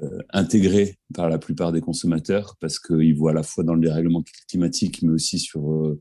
euh, 0.02 0.18
intégrée 0.32 0.98
par 1.14 1.30
la 1.30 1.38
plupart 1.38 1.72
des 1.72 1.82
consommateurs 1.82 2.56
parce 2.60 2.80
qu'ils 2.80 3.16
voient 3.16 3.32
à 3.32 3.36
la 3.36 3.44
fois 3.44 3.64
dans 3.64 3.76
le 3.76 3.82
dérèglement 3.82 4.24
climatique, 4.48 5.04
mais 5.04 5.12
aussi 5.12 5.38
sur 5.38 5.96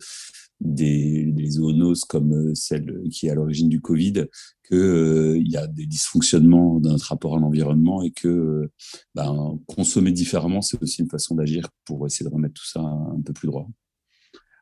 des, 0.61 1.25
des, 1.27 1.51
zoonoses 1.51 2.05
comme 2.05 2.33
euh, 2.33 2.55
celle 2.55 3.03
qui 3.11 3.27
est 3.27 3.31
à 3.31 3.35
l'origine 3.35 3.69
du 3.69 3.81
Covid, 3.81 4.27
qu'il 4.71 4.79
euh, 4.79 5.43
y 5.45 5.57
a 5.57 5.67
des 5.67 5.87
dysfonctionnements 5.87 6.79
dans 6.81 6.91
notre 6.91 7.07
rapport 7.07 7.37
à 7.37 7.41
l'environnement 7.41 8.03
et 8.03 8.11
que 8.11 8.29
euh, 8.29 8.73
ben, 9.15 9.59
consommer 9.67 10.13
différemment, 10.13 10.63
c'est 10.63 10.81
aussi 10.83 11.03
une 11.03 11.09
façon 11.09 11.35
d'agir 11.35 11.69
pour 11.85 12.07
essayer 12.07 12.29
de 12.29 12.35
remettre 12.35 12.55
tout 12.55 12.67
ça 12.67 12.81
un 12.81 13.21
peu 13.25 13.33
plus 13.33 13.49
droit. 13.49 13.67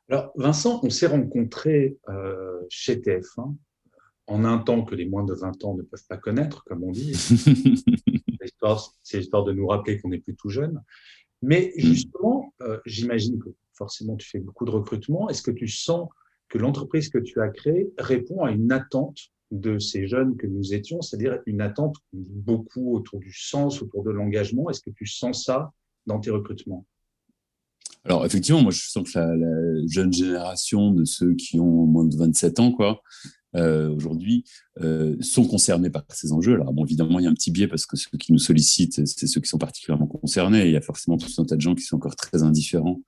Alors, 0.09 0.33
Vincent, 0.37 0.81
on 0.83 0.89
s'est 0.89 1.07
rencontrés 1.07 1.99
euh, 2.09 2.61
chez 2.71 2.97
TF1 2.97 3.55
en 4.29 4.45
un 4.45 4.59
temps 4.59 4.85
que 4.85 4.95
les 4.95 5.07
moins 5.07 5.25
de 5.25 5.35
20 5.35 5.65
ans 5.65 5.75
ne 5.75 5.83
peuvent 5.83 6.07
pas 6.09 6.19
connaître, 6.19 6.63
comme 6.65 6.85
on 6.85 6.93
dit. 6.93 7.15
c'est 9.03 9.19
l'histoire 9.19 9.45
de 9.45 9.53
nous 9.53 9.67
rappeler 9.67 9.99
qu'on 9.99 10.11
n'est 10.11 10.19
plus 10.19 10.37
tout 10.37 10.51
jeune. 10.51 10.83
Mais 11.43 11.73
mm. 11.77 11.81
justement, 11.81 12.53
euh, 12.61 12.79
j'imagine 12.85 13.39
que 13.39 13.49
forcément 13.73 14.17
tu 14.17 14.29
fais 14.29 14.41
beaucoup 14.41 14.65
de 14.65 14.71
recrutement. 14.71 15.29
Est-ce 15.29 15.43
que 15.43 15.51
tu 15.51 15.67
sens 15.67 16.09
que 16.49 16.59
l'entreprise 16.59 17.09
que 17.09 17.19
tu 17.19 17.41
as 17.41 17.49
créée 17.49 17.91
répond 17.99 18.43
à 18.43 18.51
une 18.51 18.73
attente 18.73 19.19
de 19.51 19.79
ces 19.79 20.07
jeunes 20.07 20.37
que 20.37 20.47
nous 20.47 20.75
étions, 20.75 21.01
c'est-à-dire 21.01 21.39
une 21.47 21.63
attente 21.63 21.97
beaucoup 22.13 22.95
autour 22.95 23.21
du 23.21 23.33
sens, 23.33 23.81
autour 23.81 24.05
de 24.05 24.11
l'engagement? 24.11 24.69
Est-ce 24.69 24.83
que 24.83 24.91
tu 24.91 25.07
sens 25.07 25.45
ça 25.45 25.73
dans 26.07 26.21
tes 26.21 26.31
recrutements? 26.31 26.85
Alors 28.05 28.25
effectivement, 28.25 28.63
moi 28.63 28.73
je 28.73 28.89
sens 28.89 29.11
que 29.11 29.19
la, 29.19 29.37
la, 29.37 29.87
jeune 29.87 30.13
génération 30.13 30.93
de 30.93 31.05
ceux 31.05 31.35
qui 31.35 31.59
ont 31.61 31.87
moins 31.87 32.05
de 32.05 32.17
27 32.17 32.61
ans, 32.61 32.73
quoi, 32.73 33.03
euh, 33.57 33.91
aujourd'hui 33.95 34.45
euh, 34.81 35.17
sont 35.21 35.47
concernés 35.47 35.89
par 35.89 36.05
ces 36.11 36.33
enjeux. 36.33 36.55
Alors 36.55 36.73
bon, 36.73 36.85
évidemment, 36.85 37.19
il 37.19 37.25
y 37.25 37.27
a 37.27 37.31
un 37.31 37.35
petit 37.35 37.51
biais 37.51 37.67
parce 37.67 37.87
que 37.87 37.97
ceux 37.97 38.19
qui 38.19 38.33
nous 38.33 38.39
sollicitent, 38.39 39.07
c'est 39.07 39.27
ceux 39.27 39.41
qui 39.41 39.49
sont 39.49 39.59
particulièrement 39.59 40.07
concernés. 40.07 40.67
il 40.67 40.73
y 40.73 40.77
a 40.77 40.83
forcément 40.83 41.17
tout 41.17 41.31
un 41.39 41.45
tas 41.45 41.57
de 41.57 41.61
gens 41.61 41.75
qui 41.75 41.83
sont 41.83 41.97
encore 41.97 42.17
très 42.17 42.43
indifférents 42.43 43.01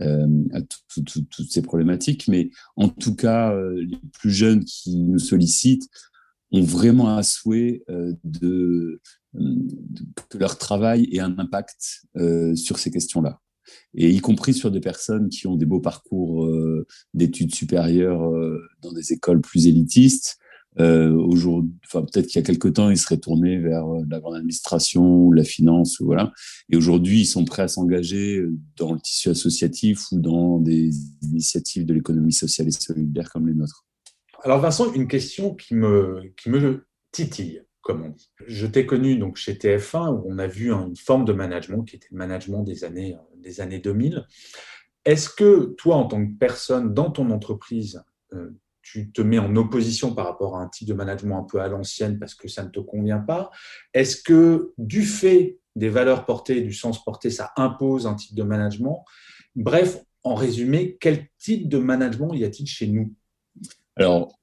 euh, 0.00 0.26
à 0.52 0.60
toutes 0.62 1.50
ces 1.50 1.62
problématiques. 1.62 2.26
Mais 2.28 2.50
en 2.76 2.88
tout 2.88 3.14
cas, 3.14 3.54
les 3.76 3.98
plus 4.12 4.30
jeunes 4.30 4.64
qui 4.64 4.96
nous 4.96 5.18
sollicitent 5.18 5.88
ont 6.50 6.62
vraiment 6.62 7.16
un 7.16 7.22
souhait 7.22 7.84
de, 8.24 9.00
que 9.32 10.38
leur 10.38 10.58
travail 10.58 11.08
ait 11.12 11.20
un 11.20 11.38
impact 11.38 12.06
sur 12.56 12.78
ces 12.78 12.90
questions-là 12.90 13.40
et 13.94 14.10
y 14.10 14.20
compris 14.20 14.54
sur 14.54 14.70
des 14.70 14.80
personnes 14.80 15.28
qui 15.28 15.46
ont 15.46 15.56
des 15.56 15.66
beaux 15.66 15.80
parcours 15.80 16.44
euh, 16.44 16.86
d'études 17.12 17.54
supérieures 17.54 18.28
euh, 18.28 18.62
dans 18.82 18.92
des 18.92 19.12
écoles 19.12 19.40
plus 19.40 19.66
élitistes. 19.66 20.38
Euh, 20.80 21.12
aujourd'hui, 21.12 21.72
enfin 21.86 22.02
peut-être 22.02 22.26
qu'il 22.26 22.40
y 22.40 22.42
a 22.42 22.46
quelque 22.46 22.66
temps, 22.66 22.90
ils 22.90 22.98
seraient 22.98 23.18
tournés 23.18 23.58
vers 23.58 23.86
la 24.08 24.18
grande 24.18 24.34
administration, 24.34 25.30
la 25.30 25.44
finance, 25.44 26.00
ou 26.00 26.06
voilà. 26.06 26.32
Et 26.68 26.76
aujourd'hui, 26.76 27.20
ils 27.20 27.26
sont 27.26 27.44
prêts 27.44 27.62
à 27.62 27.68
s'engager 27.68 28.42
dans 28.76 28.92
le 28.92 28.98
tissu 28.98 29.28
associatif 29.28 30.10
ou 30.10 30.18
dans 30.18 30.58
des 30.58 30.90
initiatives 31.22 31.86
de 31.86 31.94
l'économie 31.94 32.32
sociale 32.32 32.66
et 32.66 32.72
solidaire 32.72 33.30
comme 33.30 33.46
les 33.46 33.54
nôtres. 33.54 33.84
Alors 34.42 34.60
Vincent, 34.60 34.92
une 34.92 35.08
question 35.08 35.54
qui 35.54 35.74
me, 35.74 36.20
qui 36.36 36.50
me 36.50 36.84
titille, 37.12 37.62
comme 37.84 38.02
on 38.02 38.08
dit. 38.08 38.30
Je 38.46 38.66
t'ai 38.66 38.86
connu 38.86 39.16
donc 39.16 39.36
chez 39.36 39.54
TF1 39.54 40.08
où 40.08 40.24
on 40.26 40.38
a 40.38 40.46
vu 40.46 40.72
une 40.72 40.96
forme 40.96 41.24
de 41.24 41.32
management 41.32 41.84
qui 41.84 41.96
était 41.96 42.08
le 42.10 42.16
management 42.16 42.62
des 42.62 42.82
années, 42.82 43.16
des 43.36 43.60
années 43.60 43.78
2000. 43.78 44.26
Est-ce 45.04 45.28
que 45.28 45.74
toi, 45.76 45.96
en 45.96 46.06
tant 46.06 46.26
que 46.26 46.32
personne 46.38 46.94
dans 46.94 47.10
ton 47.10 47.30
entreprise, 47.30 48.02
euh, 48.32 48.50
tu 48.80 49.12
te 49.12 49.20
mets 49.20 49.38
en 49.38 49.54
opposition 49.56 50.14
par 50.14 50.26
rapport 50.26 50.56
à 50.56 50.62
un 50.62 50.68
type 50.68 50.88
de 50.88 50.94
management 50.94 51.38
un 51.38 51.44
peu 51.44 51.60
à 51.60 51.68
l'ancienne 51.68 52.18
parce 52.18 52.34
que 52.34 52.48
ça 52.48 52.64
ne 52.64 52.70
te 52.70 52.80
convient 52.80 53.18
pas? 53.18 53.50
Est-ce 53.92 54.16
que 54.22 54.72
du 54.78 55.02
fait 55.02 55.58
des 55.76 55.90
valeurs 55.90 56.24
portées 56.24 56.62
du 56.62 56.72
sens 56.72 57.04
porté, 57.04 57.30
ça 57.30 57.52
impose 57.56 58.06
un 58.06 58.14
type 58.14 58.34
de 58.34 58.42
management? 58.42 59.04
Bref, 59.56 59.98
en 60.22 60.34
résumé, 60.34 60.96
quel 61.00 61.28
type 61.38 61.68
de 61.68 61.76
management 61.78 62.32
y 62.32 62.44
a-t-il 62.44 62.66
chez 62.66 62.86
nous? 62.86 63.12
Alors, 63.96 64.38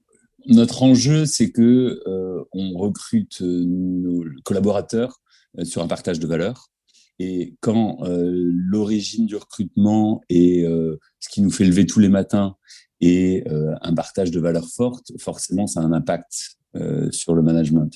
notre 0.47 0.83
enjeu, 0.83 1.25
c'est 1.25 1.51
que 1.51 2.01
euh, 2.07 2.43
on 2.51 2.73
recrute 2.77 3.41
euh, 3.41 3.63
nos 3.65 4.23
collaborateurs 4.43 5.21
sur 5.63 5.81
un 5.81 5.87
partage 5.87 6.19
de 6.19 6.27
valeurs. 6.27 6.69
Et 7.19 7.55
quand 7.59 7.99
l'origine 8.07 9.27
du 9.27 9.35
recrutement 9.35 10.21
et 10.29 10.63
ce 11.19 11.29
qui 11.29 11.41
nous 11.41 11.51
fait 11.51 11.65
lever 11.65 11.85
tous 11.85 11.99
les 11.99 12.09
matins 12.09 12.55
euh, 13.03 13.73
un 13.81 13.93
partage 13.93 14.31
de 14.31 14.39
valeurs 14.39 14.67
fortes, 14.69 15.11
forcément, 15.19 15.67
ça 15.67 15.81
a 15.81 15.83
un 15.83 15.93
impact 15.93 16.57
euh, 16.75 17.11
sur 17.11 17.33
le 17.33 17.41
management. 17.41 17.91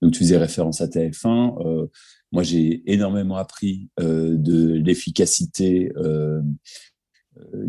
Donc, 0.00 0.12
tu 0.12 0.20
faisais 0.20 0.36
référence 0.36 0.80
à 0.80 0.86
TF1. 0.86 1.66
Euh, 1.66 1.86
moi, 2.32 2.42
j'ai 2.42 2.82
énormément 2.86 3.36
appris 3.36 3.90
de 3.98 4.74
l'efficacité 4.74 5.92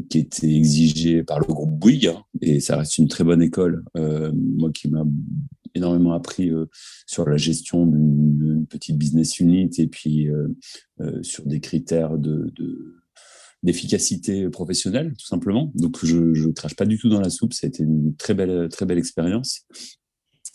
qui 0.09 0.19
était 0.19 0.53
exigée 0.53 1.23
par 1.23 1.39
le 1.39 1.45
groupe 1.47 1.79
Bouygues, 1.79 2.07
hein, 2.07 2.23
et 2.41 2.59
ça 2.59 2.77
reste 2.77 2.97
une 2.97 3.07
très 3.07 3.23
bonne 3.23 3.41
école, 3.41 3.83
moi 3.95 4.71
qui 4.71 4.89
m'a 4.89 5.03
énormément 5.73 6.13
appris 6.13 6.51
sur 7.05 7.27
la 7.27 7.37
gestion 7.37 7.85
d'une 7.85 8.65
petite 8.67 8.97
business 8.97 9.39
unit 9.39 9.71
et 9.77 9.87
puis 9.87 10.27
sur 11.21 11.45
des 11.45 11.59
critères 11.59 12.17
de, 12.17 12.51
de 12.55 12.95
d'efficacité 13.63 14.47
professionnelle, 14.49 15.13
tout 15.17 15.25
simplement. 15.25 15.71
Donc, 15.75 15.97
je 16.05 16.17
ne 16.17 16.51
crache 16.51 16.75
pas 16.75 16.85
du 16.85 16.99
tout 16.99 17.09
dans 17.09 17.19
la 17.19 17.31
soupe. 17.31 17.53
Ça 17.53 17.65
a 17.65 17.67
été 17.67 17.83
une 17.83 18.15
très 18.15 18.35
belle, 18.35 18.69
très 18.69 18.85
belle 18.85 18.99
expérience. 18.99 19.65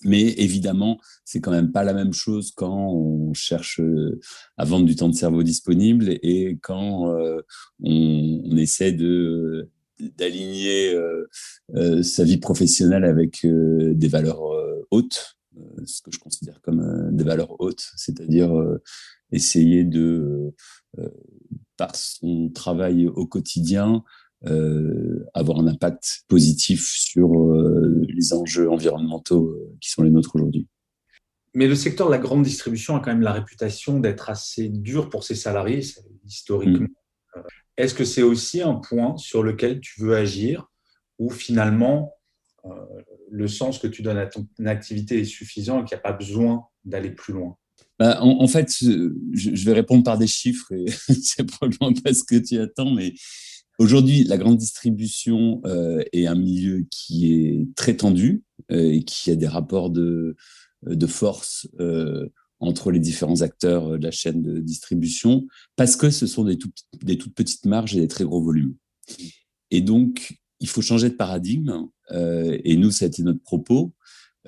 Mais 0.04 0.23
évidemment, 0.38 0.99
c'est 1.25 1.40
quand 1.40 1.50
même 1.50 1.73
pas 1.73 1.85
la 1.85 1.92
même 1.92 2.12
chose 2.12 2.52
quand 2.52 2.90
on 2.92 3.35
cherche 3.35 3.80
euh, 3.80 4.19
à 4.57 4.64
vendre 4.64 4.87
du 4.87 4.97
temps 4.97 5.09
de 5.09 5.14
cerveau 5.14 5.42
disponible 5.42 6.19
et 6.23 6.59
quand 6.62 7.14
euh, 7.14 7.42
on, 7.83 8.57
essaie 8.57 8.92
de 8.92 9.69
d'aligner 10.16 10.95
euh, 10.95 12.02
sa 12.02 12.25
vie 12.25 12.38
professionnelle 12.38 13.04
avec 13.04 13.47
des 13.47 14.09
valeurs 14.09 14.40
hautes, 14.90 15.37
ce 15.85 16.00
que 16.00 16.11
je 16.11 16.19
considère 16.19 16.62
comme 16.62 17.11
des 17.12 17.25
valeurs 17.25 17.61
hautes, 17.61 17.90
c'est-à-dire 17.97 18.50
essayer 19.30 19.85
de 19.85 20.54
par 21.76 21.95
son 21.95 22.49
travail 22.49 23.07
au 23.09 23.26
quotidien, 23.26 24.02
avoir 25.35 25.59
un 25.59 25.66
impact 25.66 26.23
positif 26.28 26.88
sur 26.88 27.30
les 28.09 28.33
enjeux 28.33 28.71
environnementaux 28.71 29.49
euh, 29.49 29.76
qui 29.80 29.90
sont 29.90 30.02
les 30.02 30.11
nôtres 30.11 30.35
aujourd'hui. 30.35 30.66
Mais 31.54 31.66
le 31.66 31.75
secteur 31.75 32.07
de 32.07 32.12
la 32.12 32.19
grande 32.19 32.42
distribution 32.42 32.97
a 32.97 33.00
quand 33.00 33.11
même 33.11 33.23
la 33.23 33.33
réputation 33.33 33.99
d'être 33.99 34.30
assez 34.30 34.69
dur 34.69 35.11
pour 35.11 35.25
ses 35.25 35.35
salariés, 35.35 35.80
historiquement. 36.25 36.87
Mm. 37.35 37.40
Est-ce 37.76 37.95
que 37.95 38.04
c'est 38.04 38.23
aussi 38.23 38.62
un 38.62 38.75
point 38.75 39.16
sur 39.16 39.42
lequel 39.42 39.80
tu 39.80 40.00
veux 40.00 40.14
agir, 40.14 40.71
ou 41.19 41.30
finalement 41.30 42.14
le 43.30 43.49
sens 43.49 43.78
que 43.78 43.87
tu 43.87 44.02
donnes 44.02 44.19
à 44.19 44.26
ton 44.26 44.47
activité 44.66 45.21
est 45.21 45.25
suffisant 45.25 45.80
et 45.80 45.85
qu'il 45.85 45.97
n'y 45.97 46.00
a 46.00 46.02
pas 46.02 46.12
besoin 46.12 46.66
d'aller 46.85 47.11
plus 47.11 47.33
loin? 47.33 47.57
Bah, 47.99 48.19
en, 48.23 48.47
fait, 48.47 48.75
je, 48.80 49.64
vais 49.64 49.75
répondre 49.75 50.02
par 50.02 50.16
des 50.16 50.26
chiffres 50.26 50.73
et 50.73 50.87
c'est 51.23 51.45
probablement 51.45 51.92
pas 52.02 52.14
ce 52.14 52.25
que 52.25 52.37
tu 52.37 52.59
attends, 52.59 52.95
mais 52.95 53.12
aujourd'hui, 53.81 54.25
la 54.25 54.37
grande 54.37 54.59
distribution 54.59 55.61
euh, 55.65 56.03
est 56.13 56.27
un 56.27 56.35
milieu 56.35 56.87
qui 56.91 57.33
est 57.33 57.75
très 57.75 57.97
tendu 57.97 58.45
euh, 58.71 58.93
et 58.93 59.03
qui 59.03 59.31
a 59.31 59.37
des 59.37 59.49
rapports 59.49 59.91
de, 59.91 60.37
de 60.83 61.07
force 61.07 61.67
euh, 61.81 62.29
entre 62.61 62.91
les 62.91 63.01
différents 63.01 63.41
acteurs 63.41 63.99
de 63.99 64.05
la 64.05 64.11
chaîne 64.11 64.43
de 64.43 64.61
distribution 64.61 65.47
parce 65.77 65.97
que 65.97 66.11
ce 66.11 66.27
sont 66.27 66.45
des, 66.45 66.59
toutes 66.59 67.35
petites 67.35 67.65
marges 67.65 67.97
et 67.97 68.01
des 68.01 68.09
très 68.09 68.25
gros 68.25 68.43
volumes. 68.43 68.75
Et 69.71 69.81
donc, 69.81 70.39
il 70.61 70.69
faut 70.69 70.83
changer 70.83 71.09
de 71.09 71.15
paradigme. 71.15 71.87
et 72.13 72.77
nous, 72.77 72.91
ça 72.91 73.07
a 73.07 73.09
été 73.09 73.23
notre 73.23 73.43
propos. 73.43 73.95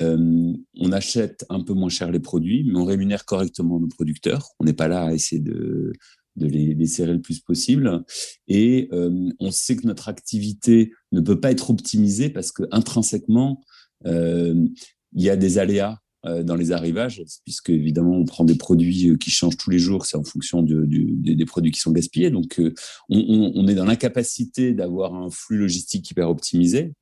Euh, 0.01 0.53
on 0.79 0.93
achète 0.93 1.45
un 1.51 1.61
peu 1.61 1.75
moins 1.75 1.89
cher 1.89 2.11
les 2.11 2.21
produits, 2.21 2.65
mais 2.65 2.79
on 2.79 2.85
rémunère 2.85 3.25
correctement 3.25 3.79
nos 3.79 3.89
producteurs. 3.89 4.49
On 4.59 4.65
n'est 4.65 4.73
pas 4.73 4.89
là 4.89 5.07
à 5.07 5.13
essayer 5.13 5.41
de, 5.41 5.93
les, 6.37 6.87
serrer 6.87 7.13
le 7.13 7.21
plus 7.21 7.41
possible. 7.41 8.05
Et 8.49 8.89
euh, 8.93 9.31
on 9.41 9.51
sait 9.51 9.77
que 9.77 9.87
notre 9.87 10.09
activité 10.09 10.93
ne 11.13 11.21
peut 11.21 11.41
pas 11.41 11.51
être 11.51 11.71
optimisée 11.71 12.31
parce 12.31 12.53
que 12.53 12.65
intrinsèquement, 12.71 13.63
euh, 14.07 14.67
il 15.15 15.23
y 15.23 15.31
a 15.31 15.37
des 15.37 15.59
aléas 15.59 16.03
euh, 16.25 16.45
dans 16.45 16.55
les 16.55 16.71
arrivages, 16.71 17.21
puisque 17.43 17.71
évidemment 17.71 18.17
on 18.17 18.25
prend 18.25 18.45
des 18.45 18.55
produits 18.55 19.19
qui 19.19 19.33
changent 19.33 19.57
tous 19.57 19.71
les 19.71 19.81
jours, 19.81 20.07
c'est 20.07 20.17
en 20.17 20.23
fonction 20.23 20.63
des 20.63 21.45
produits 21.47 21.73
qui 21.73 21.81
sont 21.81 21.91
gaspillés. 21.91 22.31
Donc 22.31 22.61
euh, 22.61 22.73
on, 23.09 23.67
est 23.67 23.75
dans 23.75 23.85
l'incapacité 23.85 24.73
d'avoir 24.73 25.17
un 25.17 25.31
flux 25.31 25.59
logistique 25.59 26.09
hyper 26.09 26.31
optimisé. 26.31 26.93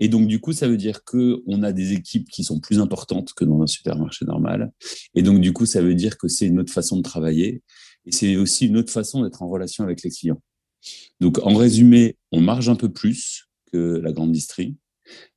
Et 0.00 0.08
donc 0.08 0.26
du 0.26 0.40
coup, 0.40 0.52
ça 0.52 0.66
veut 0.66 0.76
dire 0.76 1.04
que 1.04 1.44
on 1.46 1.62
a 1.62 1.70
des 1.70 1.92
équipes 1.92 2.28
qui 2.28 2.42
sont 2.42 2.58
plus 2.58 2.80
importantes 2.80 3.34
que 3.34 3.44
dans 3.44 3.62
un 3.62 3.68
supermarché 3.68 4.24
normal. 4.24 4.72
Et 5.14 5.22
donc 5.22 5.40
du 5.40 5.52
coup, 5.52 5.64
ça 5.64 5.80
veut 5.80 5.94
dire 5.94 6.18
que 6.18 6.26
c'est 6.26 6.46
une 6.46 6.58
autre 6.58 6.72
façon 6.72 6.96
de 6.96 7.02
travailler. 7.02 7.62
Et 8.06 8.12
c'est 8.12 8.36
aussi 8.36 8.66
une 8.66 8.76
autre 8.76 8.92
façon 8.92 9.22
d'être 9.22 9.42
en 9.42 9.48
relation 9.48 9.84
avec 9.84 10.02
les 10.02 10.10
clients. 10.10 10.40
Donc 11.20 11.38
en 11.42 11.54
résumé, 11.54 12.16
on 12.32 12.40
marge 12.40 12.68
un 12.68 12.76
peu 12.76 12.88
plus 12.88 13.48
que 13.72 14.00
la 14.02 14.12
grande 14.12 14.32
distrie. 14.32 14.76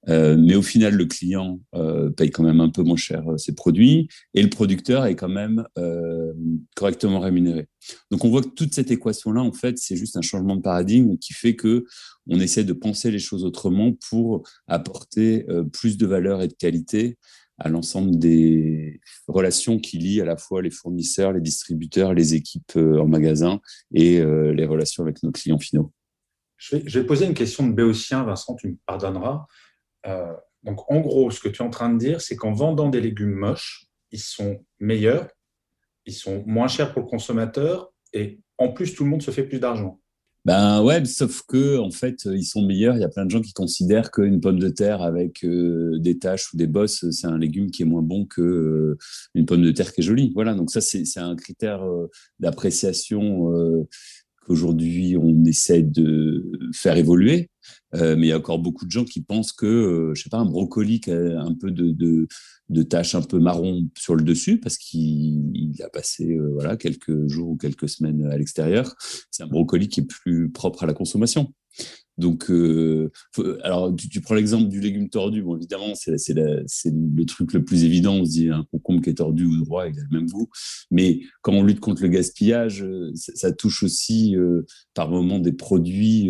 Euh, 0.08 0.38
mais 0.38 0.56
au 0.56 0.62
final, 0.62 0.96
le 0.96 1.06
client 1.06 1.60
euh, 1.76 2.10
paye 2.10 2.32
quand 2.32 2.44
même 2.44 2.62
un 2.62 2.70
peu 2.70 2.82
moins 2.82 2.96
cher 2.96 3.28
euh, 3.30 3.38
ses 3.38 3.54
produits 3.54 4.08
et 4.34 4.42
le 4.42 4.50
producteur 4.50 5.06
est 5.06 5.16
quand 5.16 5.30
même 5.30 5.66
correctement 6.76 7.20
rémunéré. 7.20 7.68
Donc 8.12 8.26
on 8.26 8.30
voit 8.30 8.42
que 8.42 8.50
toute 8.50 8.74
cette 8.74 8.92
équation-là, 8.92 9.42
en 9.42 9.52
fait, 9.52 9.78
c'est 9.78 9.96
juste 9.96 10.18
un 10.18 10.22
changement 10.22 10.56
de 10.56 10.62
paradigme 10.62 11.18
qui 11.18 11.34
fait 11.34 11.56
que 11.56 11.86
on 12.28 12.40
essaie 12.40 12.64
de 12.64 12.74
penser 12.74 13.12
les 13.12 13.20
choses 13.20 13.44
autrement 13.44 13.94
pour 14.10 14.44
apporter 14.68 15.46
plus 15.74 15.98
de 15.98 16.06
valeur 16.06 16.42
et 16.42 16.48
de 16.48 16.54
qualité 16.54 17.18
à 17.60 17.70
l'ensemble 17.70 18.18
des 18.18 19.02
relations 19.28 19.80
qui 19.80 19.98
lient 19.98 20.22
à 20.22 20.26
la 20.26 20.38
fois 20.38 20.62
les 20.62 20.72
fournisseurs, 20.72 21.34
les 21.34 21.42
distributeurs, 21.42 22.14
les 22.14 22.36
équipes 22.36 22.76
en 22.76 23.08
magasin 23.08 23.60
et 23.94 24.22
les 24.22 24.66
relations 24.66 25.04
avec 25.04 25.22
nos 25.24 25.32
clients 25.32 25.60
finaux. 25.60 25.92
Je 26.60 26.76
vais, 26.76 27.06
poser 27.06 27.26
une 27.26 27.34
question 27.34 27.66
de 27.66 27.74
béotien, 27.74 28.24
Vincent, 28.24 28.56
tu 28.56 28.68
me 28.68 28.78
pardonneras. 28.86 29.48
Euh, 30.06 30.34
donc, 30.64 30.92
en 30.92 31.00
gros, 31.00 31.32
ce 31.32 31.40
que 31.40 31.48
tu 31.48 31.64
es 31.64 31.66
en 31.66 31.70
train 31.70 31.90
de 31.90 31.98
dire, 31.98 32.20
c'est 32.20 32.36
qu'en 32.36 32.52
vendant 32.52 32.90
des 32.90 33.00
légumes 33.00 33.34
moches, 33.34 33.86
ils 34.12 34.20
sont 34.20 34.66
meilleurs, 34.78 35.30
ils 36.06 36.14
sont 36.14 36.44
moins 36.46 36.68
chers 36.68 36.92
pour 36.92 37.04
le 37.04 37.08
consommateur 37.08 37.94
et 38.12 38.42
en 38.58 38.74
plus, 38.74 38.94
tout 38.94 39.06
le 39.06 39.10
monde 39.10 39.22
se 39.22 39.32
fait 39.32 39.44
plus 39.44 39.60
d'argent. 39.60 40.02
Ben 40.46 40.82
ouais, 40.82 41.04
sauf 41.06 41.42
que 41.48 41.78
en 41.78 41.92
fait, 41.92 42.26
ils 42.26 42.46
sont 42.46 42.66
meilleurs. 42.66 42.96
Il 42.96 43.02
y 43.02 43.04
a 43.04 43.10
plein 43.10 43.26
de 43.26 43.30
gens 43.30 43.42
qui 43.42 43.54
considèrent 43.54 44.10
qu'une 44.10 44.40
pomme 44.40 44.58
de 44.58 44.70
terre 44.70 45.02
avec 45.02 45.44
euh, 45.44 46.00
des 46.00 46.18
taches 46.18 46.54
ou 46.54 46.58
des 46.58 46.66
bosses, 46.66 47.10
c'est 47.12 47.28
un 47.28 47.38
légume 47.38 47.70
qui 47.72 47.82
est 47.84 47.86
moins 47.86 48.02
bon 48.02 48.26
que 48.26 48.42
euh, 48.42 48.98
une 49.36 49.46
pomme 49.46 49.62
de 49.62 49.72
terre 49.72 49.94
qui 49.94 50.02
est 50.02 50.04
jolie. 50.04 50.32
Voilà, 50.34 50.56
donc 50.56 50.72
ça 50.72 50.82
c'est 50.82 51.04
un 51.18 51.36
critère 51.36 51.84
d'appréciation 52.40 53.52
Aujourd'hui, 54.50 55.16
on 55.16 55.46
essaie 55.46 55.84
de 55.84 56.52
faire 56.74 56.98
évoluer, 56.98 57.52
euh, 57.94 58.16
mais 58.18 58.28
il 58.28 58.30
y 58.30 58.34
a 58.34 58.38
encore 58.38 58.58
beaucoup 58.58 58.86
de 58.88 58.92
gens 58.92 59.06
qui 59.06 59.22
pensent 59.22 59.54
que, 59.54 59.68
euh, 59.68 60.16
je 60.16 60.24
sais 60.24 60.30
pas, 60.30 60.40
un 60.40 60.46
brocoli 60.46 61.00
qui 61.00 61.12
a 61.12 61.40
un 61.40 61.54
peu 61.54 61.70
de 61.70 62.84
taches 62.84 63.14
un 63.14 63.22
peu 63.22 63.40
marron 63.40 63.88
sur 63.96 64.16
le 64.16 64.24
dessus 64.24 64.60
parce 64.60 64.78
qu'il 64.78 65.76
a 65.84 65.90
passé 65.90 66.36
euh, 66.36 66.50
voilà 66.54 66.78
quelques 66.78 67.28
jours 67.28 67.50
ou 67.50 67.58
quelques 67.58 67.88
semaines 67.88 68.26
à 68.26 68.38
l'extérieur, 68.38 68.96
c'est 69.30 69.44
un 69.44 69.48
brocoli 69.48 69.88
qui 69.88 70.00
est 70.00 70.08
plus 70.08 70.50
propre 70.50 70.84
à 70.84 70.88
la 70.88 70.94
consommation. 70.94 71.54
Donc, 72.20 72.52
euh, 72.52 73.12
alors 73.64 73.96
tu, 73.96 74.20
prends 74.20 74.36
l'exemple 74.36 74.68
du 74.68 74.82
légume 74.82 75.10
tordu. 75.10 75.42
Bon, 75.42 75.56
évidemment, 75.56 75.94
c'est 75.96 76.34
le 76.36 77.24
truc 77.24 77.54
le 77.54 77.64
plus 77.64 77.86
évident. 77.86 78.16
On 78.16 78.26
se 78.26 78.32
dit 78.32 78.50
un 78.50 78.66
concombre 78.72 79.02
qui 79.02 79.10
est 79.10 79.16
tordu 79.16 79.46
ou 79.46 79.58
droit, 79.64 79.88
il 79.88 79.98
a 79.98 80.04
le 80.04 80.20
même 80.20 80.30
goût. 80.30 80.50
Mais 80.92 81.22
quand 81.42 81.54
on 81.54 81.64
lutte 81.64 81.80
contre 81.80 82.04
le 82.04 82.10
gaspillage, 82.10 82.84
euh, 82.84 83.12
ça, 83.16 83.54
touche 83.54 83.84
aussi 83.84 84.36
euh, 84.36 84.66
par 84.94 85.10
moment 85.10 85.40
des 85.40 85.54
produits 85.54 86.30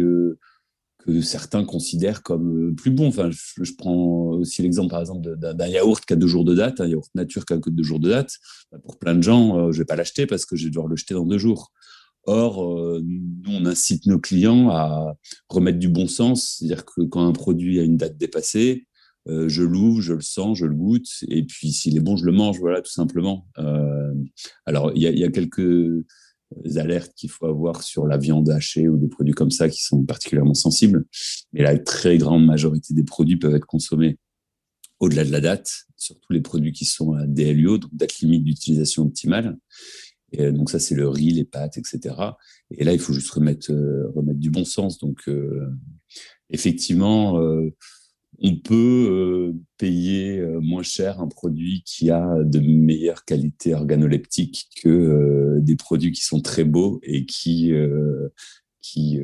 que 1.00 1.22
certains 1.22 1.66
considèrent 1.66 2.22
comme 2.22 2.76
plus 2.76 2.92
bons. 2.92 3.08
Enfin, 3.08 3.32
je, 3.32 3.74
prends 3.76 4.30
aussi 4.30 4.62
l'exemple, 4.62 4.92
par 4.92 5.00
exemple, 5.00 5.38
d'un 5.38 5.68
yaourt 5.68 6.06
qui 6.06 6.14
a 6.14 6.16
deux 6.16 6.28
jours 6.28 6.46
de 6.46 6.54
date, 6.54 6.82
un 6.82 6.88
yaourt 6.88 7.10
nature 7.16 7.46
qui 7.46 7.54
a 7.54 7.58
deux 7.58 7.84
jours 7.84 8.00
de 8.00 8.10
date. 8.10 8.36
Bah, 8.72 8.78
pour 8.84 9.00
plein 9.00 9.16
de 9.16 9.24
gens, 9.24 9.72
je 9.72 9.80
vais 9.80 9.86
pas 9.86 9.96
l'acheter 9.96 10.28
parce 10.28 10.46
que 10.46 10.56
je 10.56 10.66
vais 10.66 10.70
devoir 10.70 10.88
le 10.88 10.96
jeter 10.96 11.16
dans 11.16 11.26
deux 11.26 11.40
jours. 11.40 11.72
Or, 12.32 12.64
euh, 12.64 13.02
nous, 13.04 13.52
on 13.52 13.66
incite 13.66 14.06
nos 14.06 14.20
clients 14.20 14.70
à 14.70 15.16
remettre 15.50 15.80
du 15.80 15.90
bon 15.90 16.06
sens, 16.06 16.58
c'est-à-dire 16.60 16.86
que 16.86 17.02
quand 17.02 17.26
un 17.26 17.32
produit 17.32 17.80
a 17.80 17.84
une 17.84 17.98
date 17.98 18.18
dépassée, 18.18 18.86
je 19.28 19.62
l'ouvre, 19.62 20.02
je 20.02 20.14
le 20.14 20.22
sens, 20.22 20.58
je 20.58 20.66
le 20.66 20.74
goûte, 20.74 21.08
et 21.28 21.44
puis 21.44 21.72
s'il 21.72 21.96
est 21.96 22.00
bon, 22.00 22.18
je 22.18 22.26
le 22.26 22.32
mange, 22.32 22.58
voilà, 22.60 22.82
tout 22.82 22.92
simplement. 22.92 23.48
alors, 24.66 24.92
il 24.96 25.04
y, 25.04 25.24
a 25.24 25.30
quelques 25.30 26.04
alertes 26.78 27.14
qu'il 27.16 27.30
faut 27.30 27.46
avoir 27.46 27.84
sur 27.84 28.08
la 28.08 28.18
viande 28.18 28.50
hachée 28.50 28.88
ou 28.88 28.98
des 28.98 29.08
produits 29.08 29.36
comme 29.36 29.52
ça 29.52 29.70
qui 29.70 29.84
sont 29.84 30.04
particulièrement 30.04 30.56
sensibles, 30.56 31.06
mais 31.54 31.62
la 31.62 31.78
très 31.78 32.18
grande 32.18 32.44
majorité 32.44 32.96
des 32.96 33.04
produits 33.04 33.38
peuvent 33.38 33.54
être 33.54 33.68
consommés 33.68 34.18
au-delà 35.00 35.24
de 35.24 35.32
la 35.32 35.42
date, 35.42 35.86
surtout 35.96 36.34
les 36.34 36.42
produits 36.42 36.72
qui 36.72 36.86
sont 36.86 37.14
à 37.14 37.26
DLUO, 37.26 37.78
donc 37.78 37.94
date 37.94 38.20
limite 38.20 38.44
d'utilisation 38.44 39.04
optimale. 39.04 39.58
Et 40.32 40.52
donc 40.52 40.70
ça, 40.70 40.80
c'est 40.80 40.96
le 40.96 41.08
riz, 41.08 41.32
les 41.32 41.46
pâtes, 41.46 41.78
etc. 41.78 42.16
Et 42.72 42.84
là, 42.84 42.94
il 42.94 43.00
faut 43.00 43.14
juste 43.14 43.32
remettre, 43.32 43.72
euh, 43.72 44.12
du 44.34 44.50
bon 44.50 44.66
sens. 44.66 45.00
Donc, 45.00 45.28
euh, 45.28 45.68
effectivement, 46.50 47.40
euh, 47.40 47.70
on 48.42 48.56
peut 48.56 49.54
payer 49.78 50.42
moins 50.62 50.84
cher 50.84 51.20
un 51.20 51.28
produit 51.28 51.84
qui 51.86 52.10
a 52.10 52.38
de 52.44 52.60
meilleures 52.60 53.26
qualités 53.26 53.74
organoleptiques 53.74 54.70
que 54.82 55.60
des 55.60 55.76
produits 55.76 56.14
qui 56.14 56.24
sont 56.24 56.40
très 56.40 56.64
beaux 56.64 57.02
et 57.04 57.26
qui, 57.26 57.74
qui 58.82 59.20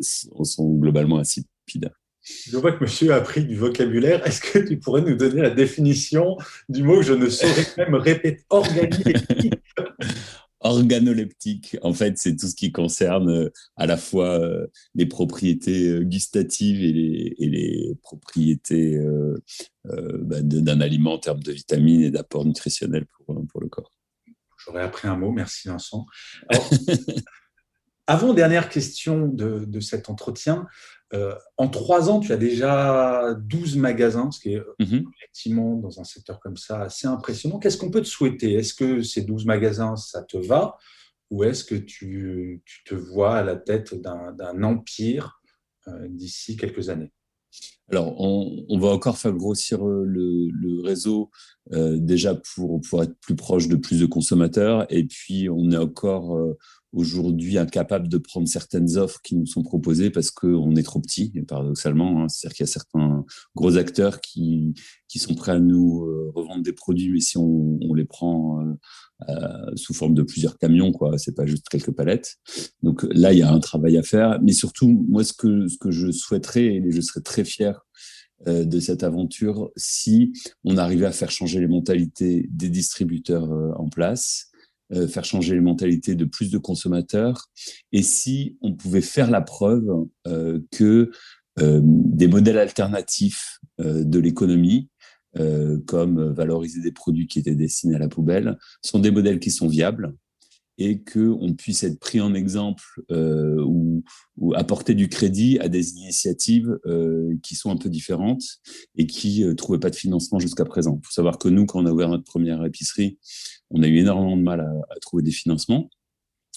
sont 0.00 0.74
globalement 0.76 1.18
insipides. 1.18 1.90
Je 2.22 2.56
vois 2.56 2.72
que 2.72 2.84
monsieur 2.84 3.12
a 3.12 3.16
appris 3.16 3.44
du 3.44 3.56
vocabulaire. 3.56 4.26
Est-ce 4.26 4.40
que 4.40 4.58
tu 4.58 4.78
pourrais 4.78 5.00
nous 5.00 5.16
donner 5.16 5.40
la 5.40 5.50
définition 5.50 6.36
du 6.68 6.82
mot 6.82 6.98
que 6.98 7.06
je 7.06 7.14
ne 7.14 7.28
saurais 7.28 7.66
même 7.78 7.94
répéter? 7.94 8.44
Organoleptique 8.50 9.54
Organoleptique, 10.62 11.78
en 11.80 11.94
fait, 11.94 12.18
c'est 12.18 12.36
tout 12.36 12.46
ce 12.46 12.54
qui 12.54 12.70
concerne 12.70 13.30
euh, 13.30 13.50
à 13.76 13.86
la 13.86 13.96
fois 13.96 14.38
euh, 14.38 14.66
les 14.94 15.06
propriétés 15.06 15.88
euh, 15.88 16.04
gustatives 16.04 16.82
et 16.82 17.34
les, 17.38 17.96
propriétés 18.02 19.00
bah, 19.84 20.42
d'un 20.42 20.80
aliment 20.82 21.14
en 21.14 21.18
termes 21.18 21.42
de 21.42 21.52
vitamines 21.52 22.02
et 22.02 22.10
d'apport 22.10 22.44
nutritionnel 22.44 23.06
pour, 23.06 23.42
pour 23.48 23.60
le 23.62 23.68
corps. 23.68 23.90
J'aurais 24.58 24.82
appris 24.82 25.08
un 25.08 25.16
mot, 25.16 25.32
merci 25.32 25.68
Vincent. 25.68 26.06
avant 28.06 28.34
dernière 28.34 28.68
question 28.68 29.28
de, 29.28 29.64
de 29.64 29.80
cet 29.80 30.10
entretien, 30.10 30.66
euh, 31.12 31.34
en 31.56 31.68
trois 31.68 32.08
ans, 32.08 32.20
tu 32.20 32.32
as 32.32 32.36
déjà 32.36 33.34
12 33.34 33.76
magasins, 33.76 34.30
ce 34.30 34.40
qui 34.40 34.54
est 34.54 34.62
mhm. 34.78 35.04
effectivement 35.16 35.76
dans 35.76 36.00
un 36.00 36.04
secteur 36.04 36.38
comme 36.40 36.56
ça 36.56 36.82
assez 36.82 37.06
impressionnant. 37.06 37.58
Qu'est-ce 37.58 37.78
qu'on 37.78 37.90
peut 37.90 38.02
te 38.02 38.06
souhaiter? 38.06 38.54
Est-ce 38.54 38.74
que 38.74 39.02
ces 39.02 39.22
12 39.22 39.44
magasins, 39.44 39.96
ça 39.96 40.22
te 40.22 40.36
va? 40.36 40.76
Ou 41.30 41.44
est-ce 41.44 41.64
que 41.64 41.74
tu, 41.74 42.62
te 42.84 42.94
vois 42.94 43.36
à 43.36 43.42
la 43.42 43.56
tête 43.56 43.94
d'un 43.94 44.62
empire 44.62 45.40
euh, 45.88 46.06
d'ici 46.08 46.56
quelques 46.56 46.90
années? 46.90 47.12
Alors, 47.90 48.20
on, 48.20 48.78
va 48.78 48.88
encore 48.88 49.18
faire 49.18 49.32
grossir 49.32 49.84
euh, 49.84 50.04
le, 50.06 50.80
réseau 50.82 51.30
déjà 51.70 52.36
pour, 52.54 52.80
pour 52.80 53.02
être 53.02 53.14
plus 53.20 53.34
proche 53.34 53.68
de 53.68 53.76
plus 53.76 54.00
de 54.00 54.06
consommateurs. 54.06 54.86
Et 54.90 55.04
puis, 55.04 55.48
on 55.48 55.70
est 55.72 55.76
encore 55.76 56.36
aujourd'hui 56.92 57.56
incapable 57.56 58.08
de 58.08 58.18
prendre 58.18 58.48
certaines 58.48 58.96
offres 58.96 59.20
qui 59.22 59.36
nous 59.36 59.46
sont 59.46 59.62
proposées 59.62 60.10
parce 60.10 60.30
qu'on 60.30 60.74
est 60.74 60.82
trop 60.82 61.00
petit, 61.00 61.30
paradoxalement. 61.46 62.22
Hein. 62.22 62.28
C'est-à-dire 62.28 62.56
qu'il 62.56 62.64
y 62.64 62.68
a 62.68 62.72
certains 62.72 63.24
gros 63.54 63.76
acteurs 63.76 64.20
qui, 64.20 64.74
qui 65.08 65.18
sont 65.18 65.34
prêts 65.34 65.52
à 65.52 65.60
nous 65.60 66.04
euh, 66.04 66.32
revendre 66.34 66.62
des 66.62 66.72
produits, 66.72 67.10
mais 67.12 67.20
si 67.20 67.38
on, 67.38 67.78
on 67.80 67.94
les 67.94 68.04
prend 68.04 68.60
euh, 68.60 68.74
euh, 69.28 69.76
sous 69.76 69.94
forme 69.94 70.14
de 70.14 70.22
plusieurs 70.22 70.58
camions, 70.58 70.90
quoi, 70.90 71.16
c'est 71.18 71.34
pas 71.34 71.46
juste 71.46 71.68
quelques 71.68 71.92
palettes. 71.92 72.36
Donc 72.82 73.06
là, 73.10 73.32
il 73.32 73.38
y 73.38 73.42
a 73.42 73.52
un 73.52 73.60
travail 73.60 73.96
à 73.96 74.02
faire. 74.02 74.40
Mais 74.42 74.52
surtout, 74.52 75.04
moi, 75.08 75.22
ce 75.22 75.32
que, 75.32 75.68
ce 75.68 75.78
que 75.78 75.90
je 75.90 76.10
souhaiterais, 76.10 76.66
et 76.66 76.90
je 76.90 77.00
serais 77.00 77.20
très 77.20 77.44
fier 77.44 77.86
de 78.46 78.80
cette 78.80 79.02
aventure 79.02 79.70
si 79.76 80.32
on 80.64 80.78
arrivait 80.78 81.04
à 81.04 81.12
faire 81.12 81.30
changer 81.30 81.60
les 81.60 81.68
mentalités 81.68 82.48
des 82.50 82.70
distributeurs 82.70 83.50
en 83.78 83.90
place, 83.90 84.49
euh, 84.92 85.06
faire 85.06 85.24
changer 85.24 85.54
les 85.54 85.60
mentalités 85.60 86.14
de 86.14 86.24
plus 86.24 86.50
de 86.50 86.58
consommateurs, 86.58 87.48
et 87.92 88.02
si 88.02 88.56
on 88.60 88.74
pouvait 88.74 89.00
faire 89.00 89.30
la 89.30 89.40
preuve 89.40 90.06
euh, 90.26 90.60
que 90.70 91.10
euh, 91.60 91.80
des 91.82 92.28
modèles 92.28 92.58
alternatifs 92.58 93.58
de 93.78 94.18
l'économie, 94.18 94.90
comme 95.86 96.32
valoriser 96.32 96.82
des 96.82 96.92
produits 96.92 97.26
qui 97.26 97.38
étaient 97.38 97.54
destinés 97.54 97.94
à 97.94 97.98
la 97.98 98.08
poubelle, 98.08 98.58
sont 98.82 98.98
des 98.98 99.10
modèles 99.10 99.38
qui 99.38 99.50
sont 99.50 99.68
viables, 99.68 100.12
et 100.80 101.02
qu'on 101.02 101.52
puisse 101.52 101.84
être 101.84 102.00
pris 102.00 102.22
en 102.22 102.32
exemple 102.32 102.82
euh, 103.12 103.62
ou, 103.62 104.02
apporter 104.54 104.94
du 104.94 105.10
crédit 105.10 105.58
à 105.58 105.68
des 105.68 105.92
initiatives 105.92 106.78
euh, 106.86 107.36
qui 107.42 107.54
sont 107.54 107.70
un 107.70 107.76
peu 107.76 107.90
différentes 107.90 108.42
et 108.96 109.06
qui 109.06 109.44
ne 109.44 109.50
euh, 109.50 109.54
trouvaient 109.54 109.78
pas 109.78 109.90
de 109.90 109.96
financement 109.96 110.38
jusqu'à 110.38 110.64
présent. 110.64 110.98
Il 111.02 111.06
faut 111.06 111.12
savoir 111.12 111.36
que 111.36 111.48
nous, 111.48 111.66
quand 111.66 111.82
on 111.82 111.86
a 111.86 111.92
ouvert 111.92 112.08
notre 112.08 112.24
première 112.24 112.64
épicerie, 112.64 113.18
on 113.68 113.82
a 113.82 113.86
eu 113.86 113.98
énormément 113.98 114.38
de 114.38 114.42
mal 114.42 114.60
à, 114.60 114.98
trouver 115.02 115.22
des 115.22 115.30
financements 115.30 115.90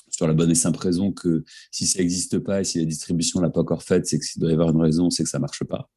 sur 0.09 0.25
la 0.27 0.33
bonne 0.33 0.51
et 0.51 0.55
simple 0.55 0.79
raison 0.79 1.11
que 1.11 1.43
si 1.71 1.85
ça 1.85 1.99
n'existe 1.99 2.39
pas 2.39 2.61
et 2.61 2.63
si 2.63 2.79
la 2.79 2.85
distribution 2.85 3.41
l'a 3.41 3.49
pas 3.49 3.59
encore 3.59 3.83
faite, 3.83 4.07
c'est 4.07 4.19
qu'il 4.19 4.39
doit 4.39 4.51
y 4.51 4.53
avoir 4.53 4.69
une 4.69 4.81
raison, 4.81 5.09
c'est 5.09 5.23
que 5.23 5.29
ça 5.29 5.39
marche 5.39 5.65
pas. 5.65 5.89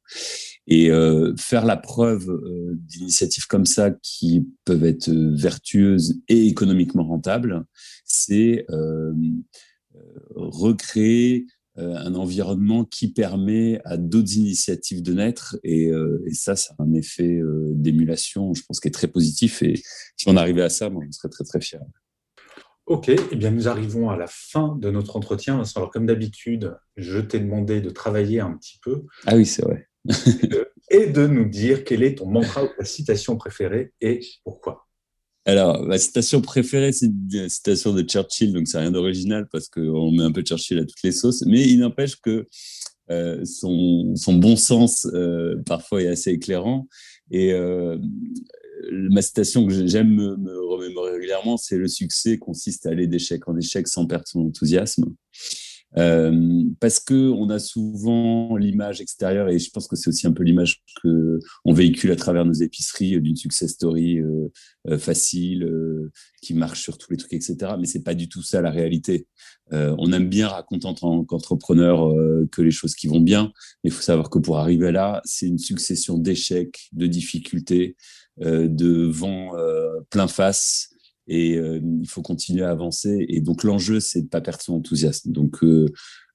Et 0.66 0.90
faire 1.36 1.66
la 1.66 1.76
preuve 1.76 2.26
d'initiatives 2.72 3.46
comme 3.46 3.66
ça 3.66 3.90
qui 4.02 4.48
peuvent 4.64 4.84
être 4.84 5.10
vertueuses 5.10 6.18
et 6.28 6.46
économiquement 6.46 7.04
rentables, 7.06 7.66
c'est 8.24 8.66
euh, 8.70 9.12
recréer 10.34 11.46
un 11.78 12.14
environnement 12.14 12.86
qui 12.86 13.12
permet 13.12 13.82
à 13.84 13.98
d'autres 13.98 14.34
initiatives 14.36 15.02
de 15.02 15.12
naître. 15.12 15.58
Et, 15.62 15.88
et 15.88 16.32
ça, 16.32 16.56
ça 16.56 16.74
a 16.78 16.82
un 16.82 16.94
effet 16.94 17.38
d'émulation, 17.74 18.54
je 18.54 18.62
pense, 18.66 18.80
qui 18.80 18.88
est 18.88 18.92
très 18.92 19.08
positif. 19.08 19.62
Et 19.62 19.82
si 20.16 20.26
on 20.26 20.38
arrivait 20.38 20.62
à 20.62 20.70
ça, 20.70 20.88
moi, 20.88 21.04
je 21.04 21.14
serais 21.14 21.28
très, 21.28 21.44
très 21.44 21.60
fier. 21.60 21.82
Ok, 22.86 23.10
eh 23.10 23.36
bien 23.36 23.50
nous 23.50 23.68
arrivons 23.68 24.08
à 24.08 24.16
la 24.16 24.26
fin 24.26 24.78
de 24.80 24.90
notre 24.90 25.16
entretien. 25.16 25.62
Alors 25.74 25.90
comme 25.90 26.06
d'habitude, 26.06 26.74
je 26.96 27.18
t'ai 27.18 27.40
demandé 27.40 27.82
de 27.82 27.90
travailler 27.90 28.40
un 28.40 28.56
petit 28.56 28.78
peu. 28.82 29.02
Ah 29.26 29.36
oui, 29.36 29.44
c'est 29.44 29.62
vrai 29.62 29.86
et 30.90 31.06
de 31.06 31.26
nous 31.26 31.44
dire 31.44 31.84
quel 31.84 32.02
est 32.02 32.18
ton 32.18 32.26
mantra 32.26 32.64
ou 32.64 32.68
ta 32.78 32.84
citation 32.84 33.36
préférée 33.36 33.92
et 34.00 34.20
pourquoi. 34.44 34.85
Alors, 35.46 35.84
ma 35.84 35.96
citation 35.96 36.40
préférée, 36.40 36.90
c'est 36.90 37.06
une 37.06 37.48
citation 37.48 37.92
de 37.92 38.02
Churchill, 38.02 38.52
donc 38.52 38.66
c'est 38.66 38.78
rien 38.78 38.90
d'original 38.90 39.46
parce 39.50 39.68
qu'on 39.68 40.10
met 40.10 40.24
un 40.24 40.32
peu 40.32 40.42
Churchill 40.42 40.80
à 40.80 40.84
toutes 40.84 41.02
les 41.04 41.12
sauces, 41.12 41.44
mais 41.46 41.62
il 41.62 41.78
n'empêche 41.78 42.16
que 42.16 42.46
euh, 43.12 43.44
son, 43.44 44.12
bon 44.34 44.56
sens 44.56 45.06
euh, 45.14 45.62
parfois 45.64 46.02
est 46.02 46.08
assez 46.08 46.32
éclairant. 46.32 46.88
Et 47.30 47.52
euh, 47.52 47.96
ma 48.90 49.22
citation 49.22 49.64
que 49.64 49.86
j'aime 49.86 50.10
me, 50.10 50.36
me, 50.36 50.60
remémorer 50.66 51.12
régulièrement, 51.12 51.56
c'est 51.56 51.76
le 51.76 51.86
succès 51.86 52.38
consiste 52.38 52.86
à 52.86 52.90
aller 52.90 53.06
d'échec 53.06 53.46
en 53.46 53.56
échec 53.56 53.86
sans 53.86 54.06
perdre 54.06 54.26
son 54.26 54.40
enthousiasme. 54.40 55.04
Euh, 55.98 56.64
parce 56.78 57.00
que 57.00 57.30
on 57.30 57.48
a 57.48 57.58
souvent 57.58 58.56
l'image 58.56 59.00
extérieure 59.00 59.48
et 59.48 59.58
je 59.58 59.70
pense 59.70 59.88
que 59.88 59.96
c'est 59.96 60.08
aussi 60.08 60.26
un 60.26 60.32
peu 60.32 60.42
l'image 60.42 60.82
que 61.02 61.38
on 61.64 61.72
véhicule 61.72 62.10
à 62.10 62.16
travers 62.16 62.44
nos 62.44 62.52
épiceries 62.52 63.18
d'une 63.20 63.36
success 63.36 63.70
story 63.70 64.18
euh, 64.18 64.48
euh, 64.88 64.98
facile 64.98 65.66
qui 66.42 66.52
marche 66.54 66.82
sur 66.82 66.98
tous 66.98 67.10
les 67.10 67.16
trucs 67.16 67.32
etc. 67.32 67.72
Mais 67.78 67.86
c'est 67.86 68.02
pas 68.02 68.14
du 68.14 68.28
tout 68.28 68.42
ça 68.42 68.60
la 68.60 68.70
réalité. 68.70 69.26
on 69.72 70.12
aime 70.12 70.28
bien 70.28 70.48
raconter 70.48 70.86
en 70.86 70.94
tant 70.94 71.24
qu'entrepreneur 71.24 72.12
que 72.52 72.62
les 72.62 72.70
choses 72.70 72.94
qui 72.94 73.08
vont 73.08 73.20
bien, 73.20 73.52
mais 73.82 73.90
il 73.90 73.92
faut 73.92 74.02
savoir 74.02 74.30
que 74.30 74.38
pour 74.38 74.58
arriver 74.58 74.92
là, 74.92 75.22
c'est 75.24 75.46
une 75.46 75.58
succession 75.58 76.18
d'échecs, 76.18 76.88
de 76.92 77.06
difficultés, 77.06 77.96
de 78.38 79.06
vents 79.06 79.52
plein 80.10 80.28
face 80.28 80.95
et 81.28 81.56
euh, 81.56 81.80
il 82.00 82.08
faut 82.08 82.22
continuer 82.22 82.62
à 82.62 82.70
avancer. 82.70 83.26
Et 83.28 83.40
donc 83.40 83.64
l'enjeu, 83.64 84.00
c'est 84.00 84.22
de 84.22 84.28
pas 84.28 84.40
perdre 84.40 84.62
son 84.62 84.74
enthousiasme. 84.74 85.32
Donc 85.32 85.62
euh, 85.64 85.86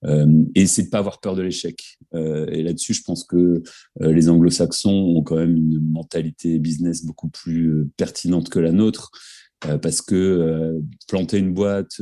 euh, 0.03 0.43
et 0.55 0.67
c'est 0.67 0.83
de 0.83 0.89
pas 0.89 0.99
avoir 0.99 1.19
peur 1.19 1.35
de 1.35 1.41
l'échec. 1.41 1.97
et 2.13 2.63
là-dessus, 2.63 2.93
je 2.93 3.03
pense 3.03 3.23
que 3.23 3.61
les 3.99 4.29
Anglo-Saxons 4.29 5.15
ont 5.15 5.23
quand 5.23 5.35
même 5.35 5.55
une 5.55 5.79
mentalité 5.79 6.59
business 6.59 7.05
beaucoup 7.05 7.29
plus 7.29 7.87
pertinente 7.97 8.49
que 8.49 8.59
la 8.59 8.71
nôtre. 8.71 9.11
parce 9.81 10.01
que 10.01 10.81
planter 11.07 11.37
une 11.37 11.53
boîte, 11.53 12.01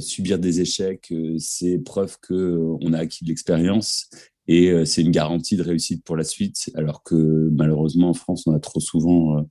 subir 0.00 0.40
des 0.40 0.60
échecs, 0.60 1.14
c'est 1.38 1.78
preuve 1.78 2.16
que 2.20 2.58
on 2.80 2.92
a 2.92 2.98
acquis 2.98 3.24
de 3.24 3.28
l'expérience 3.28 4.10
et 4.48 4.84
c'est 4.84 5.02
une 5.02 5.12
garantie 5.12 5.56
de 5.56 5.62
réussite 5.62 6.04
pour 6.04 6.16
la 6.16 6.24
suite. 6.24 6.68
Alors 6.74 7.04
que 7.04 7.14
malheureusement 7.52 8.10
en 8.10 8.14
France, 8.14 8.42
on 8.48 8.52
a 8.52 8.58
trop 8.58 8.80
souvent 8.80 9.46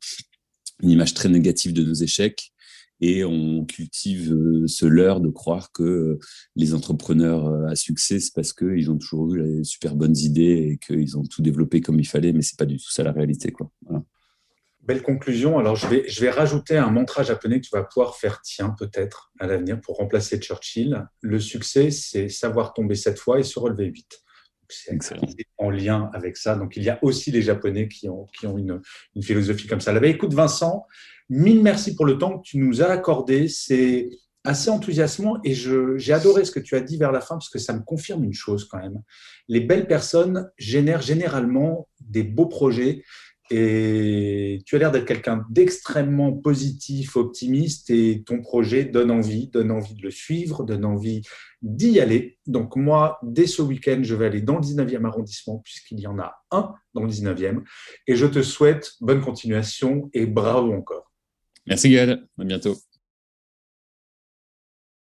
une 0.84 0.92
image 0.92 1.14
très 1.14 1.30
négative 1.30 1.74
de 1.74 1.84
nos 1.84 1.94
échecs 1.94 2.54
et 3.02 3.26
on 3.26 3.66
cultive 3.66 4.32
euh, 4.32 4.68
ce 4.68 4.86
leurre 4.86 5.20
de 5.20 5.30
croire 5.30 5.72
que 5.72 5.84
euh, 5.84 6.20
les 6.56 6.74
entrepreneurs 6.74 7.48
euh, 7.48 7.66
à 7.68 7.76
succès, 7.76 8.20
c'est 8.20 8.34
parce 8.34 8.54
qu'ils 8.54 8.90
ont 8.92 8.98
toujours 8.98 9.34
eu 9.34 9.42
les 9.42 9.64
super 9.64 9.96
bonnes 9.96 10.16
idées 10.16 10.70
et 10.72 10.78
qu'ils 10.78 11.18
ont 11.18 11.24
tout 11.24 11.42
développé 11.42 11.82
comme 11.82 12.00
il 12.00 12.08
fallait, 12.08 12.32
mais 12.32 12.42
c'est 12.42 12.58
pas 12.58 12.66
du 12.66 12.78
tout 12.78 12.92
ça 12.92 13.04
la 13.04 13.12
réalité. 13.12 13.52
Quoi. 13.52 13.72
Belle 14.82 15.02
conclusion. 15.02 15.60
Alors, 15.60 15.76
je 15.76 15.88
vais, 15.88 16.06
je 16.08 16.22
vais 16.22 16.30
rajouter 16.30 16.78
un 16.78 16.92
mantra 16.92 17.24
japonais 17.24 17.60
que 17.60 17.66
tu 17.66 17.76
vas 17.76 17.84
pouvoir 17.84 18.16
faire 18.16 18.42
tien 18.42 18.76
peut-être 18.78 19.32
à 19.40 19.48
l'avenir 19.48 19.82
pour 19.82 19.98
remplacer 19.98 20.38
Churchill. 20.40 21.06
Le 21.22 21.40
succès, 21.40 21.92
c'est 21.92 22.30
savoir 22.30 22.74
tomber 22.74 22.96
sept 22.96 23.18
fois 23.18 23.40
et 23.40 23.44
se 23.44 23.60
relever 23.60 23.86
huit. 23.86 24.23
C'est 24.74 25.28
en 25.58 25.70
lien 25.70 26.10
avec 26.14 26.38
ça. 26.38 26.56
Donc, 26.56 26.76
il 26.78 26.84
y 26.84 26.90
a 26.90 27.00
aussi 27.02 27.32
les 27.32 27.42
Japonais 27.42 27.88
qui 27.88 28.10
ont, 28.10 28.26
qui 28.38 28.48
ont 28.48 28.58
une, 28.58 28.82
une 29.16 29.24
philosophie 29.24 29.68
comme 29.68 29.82
ça. 29.82 29.94
Là, 29.94 30.06
écoute, 30.08 30.34
Vincent, 30.34 30.86
mille 31.30 31.62
merci 31.62 31.96
pour 31.96 32.06
le 32.06 32.18
temps 32.18 32.40
que 32.40 32.44
tu 32.44 32.58
nous 32.58 32.82
as 32.82 32.88
accordé. 32.88 33.48
C'est 33.48 34.10
assez 34.44 34.70
enthousiasmant 34.70 35.40
et 35.44 35.54
j'ai 35.54 36.14
adoré 36.14 36.44
ce 36.44 36.52
que 36.52 36.60
tu 36.60 36.76
as 36.76 36.82
dit 36.82 36.98
vers 36.98 37.12
la 37.12 37.22
fin 37.22 37.36
parce 37.36 37.50
que 37.50 37.60
ça 37.60 37.74
me 37.74 37.82
confirme 37.82 38.24
une 38.24 38.34
chose 38.34 38.68
quand 38.68 38.80
même. 38.80 39.02
Les 39.48 39.62
belles 39.62 39.88
personnes 39.88 40.50
génèrent 40.58 41.02
généralement 41.02 41.88
des 42.02 42.24
beaux 42.24 42.48
projets 42.48 43.04
et 43.50 44.62
tu 44.66 44.76
as 44.76 44.80
l'air 44.80 44.92
d'être 44.92 45.06
quelqu'un 45.06 45.46
d'extrêmement 45.50 46.32
positif, 46.32 47.16
optimiste 47.16 47.90
et 47.90 48.24
ton 48.26 48.42
projet 48.42 48.86
donne 48.86 49.12
envie, 49.12 49.48
donne 49.48 49.72
envie 49.72 49.96
de 49.96 50.02
le 50.02 50.12
suivre, 50.12 50.64
donne 50.64 50.86
envie 50.86 51.22
d'y 51.62 52.00
aller. 52.00 52.38
Donc 52.48 52.76
moi, 52.76 53.20
dès 53.24 53.48
ce 53.48 53.62
week-end, 53.62 54.00
je 54.02 54.16
vais 54.16 54.26
aller 54.26 54.42
dans 54.42 54.56
le 54.56 54.62
19e 54.62 55.06
arrondissement 55.06 55.60
puisqu'il 55.60 56.00
y 56.00 56.08
en 56.08 56.20
a 56.20 56.44
un 56.52 56.74
dans 56.94 57.04
le 57.04 57.10
19e 57.10 57.64
et 58.08 58.16
je 58.16 58.26
te 58.26 58.42
souhaite 58.42 58.94
bonne 59.02 59.22
continuation 59.22 60.10
et 60.14 60.26
bravo 60.26 60.74
encore. 60.74 61.12
Merci 61.66 61.90
Gaël, 61.90 62.26
à 62.38 62.44
bientôt. 62.44 62.76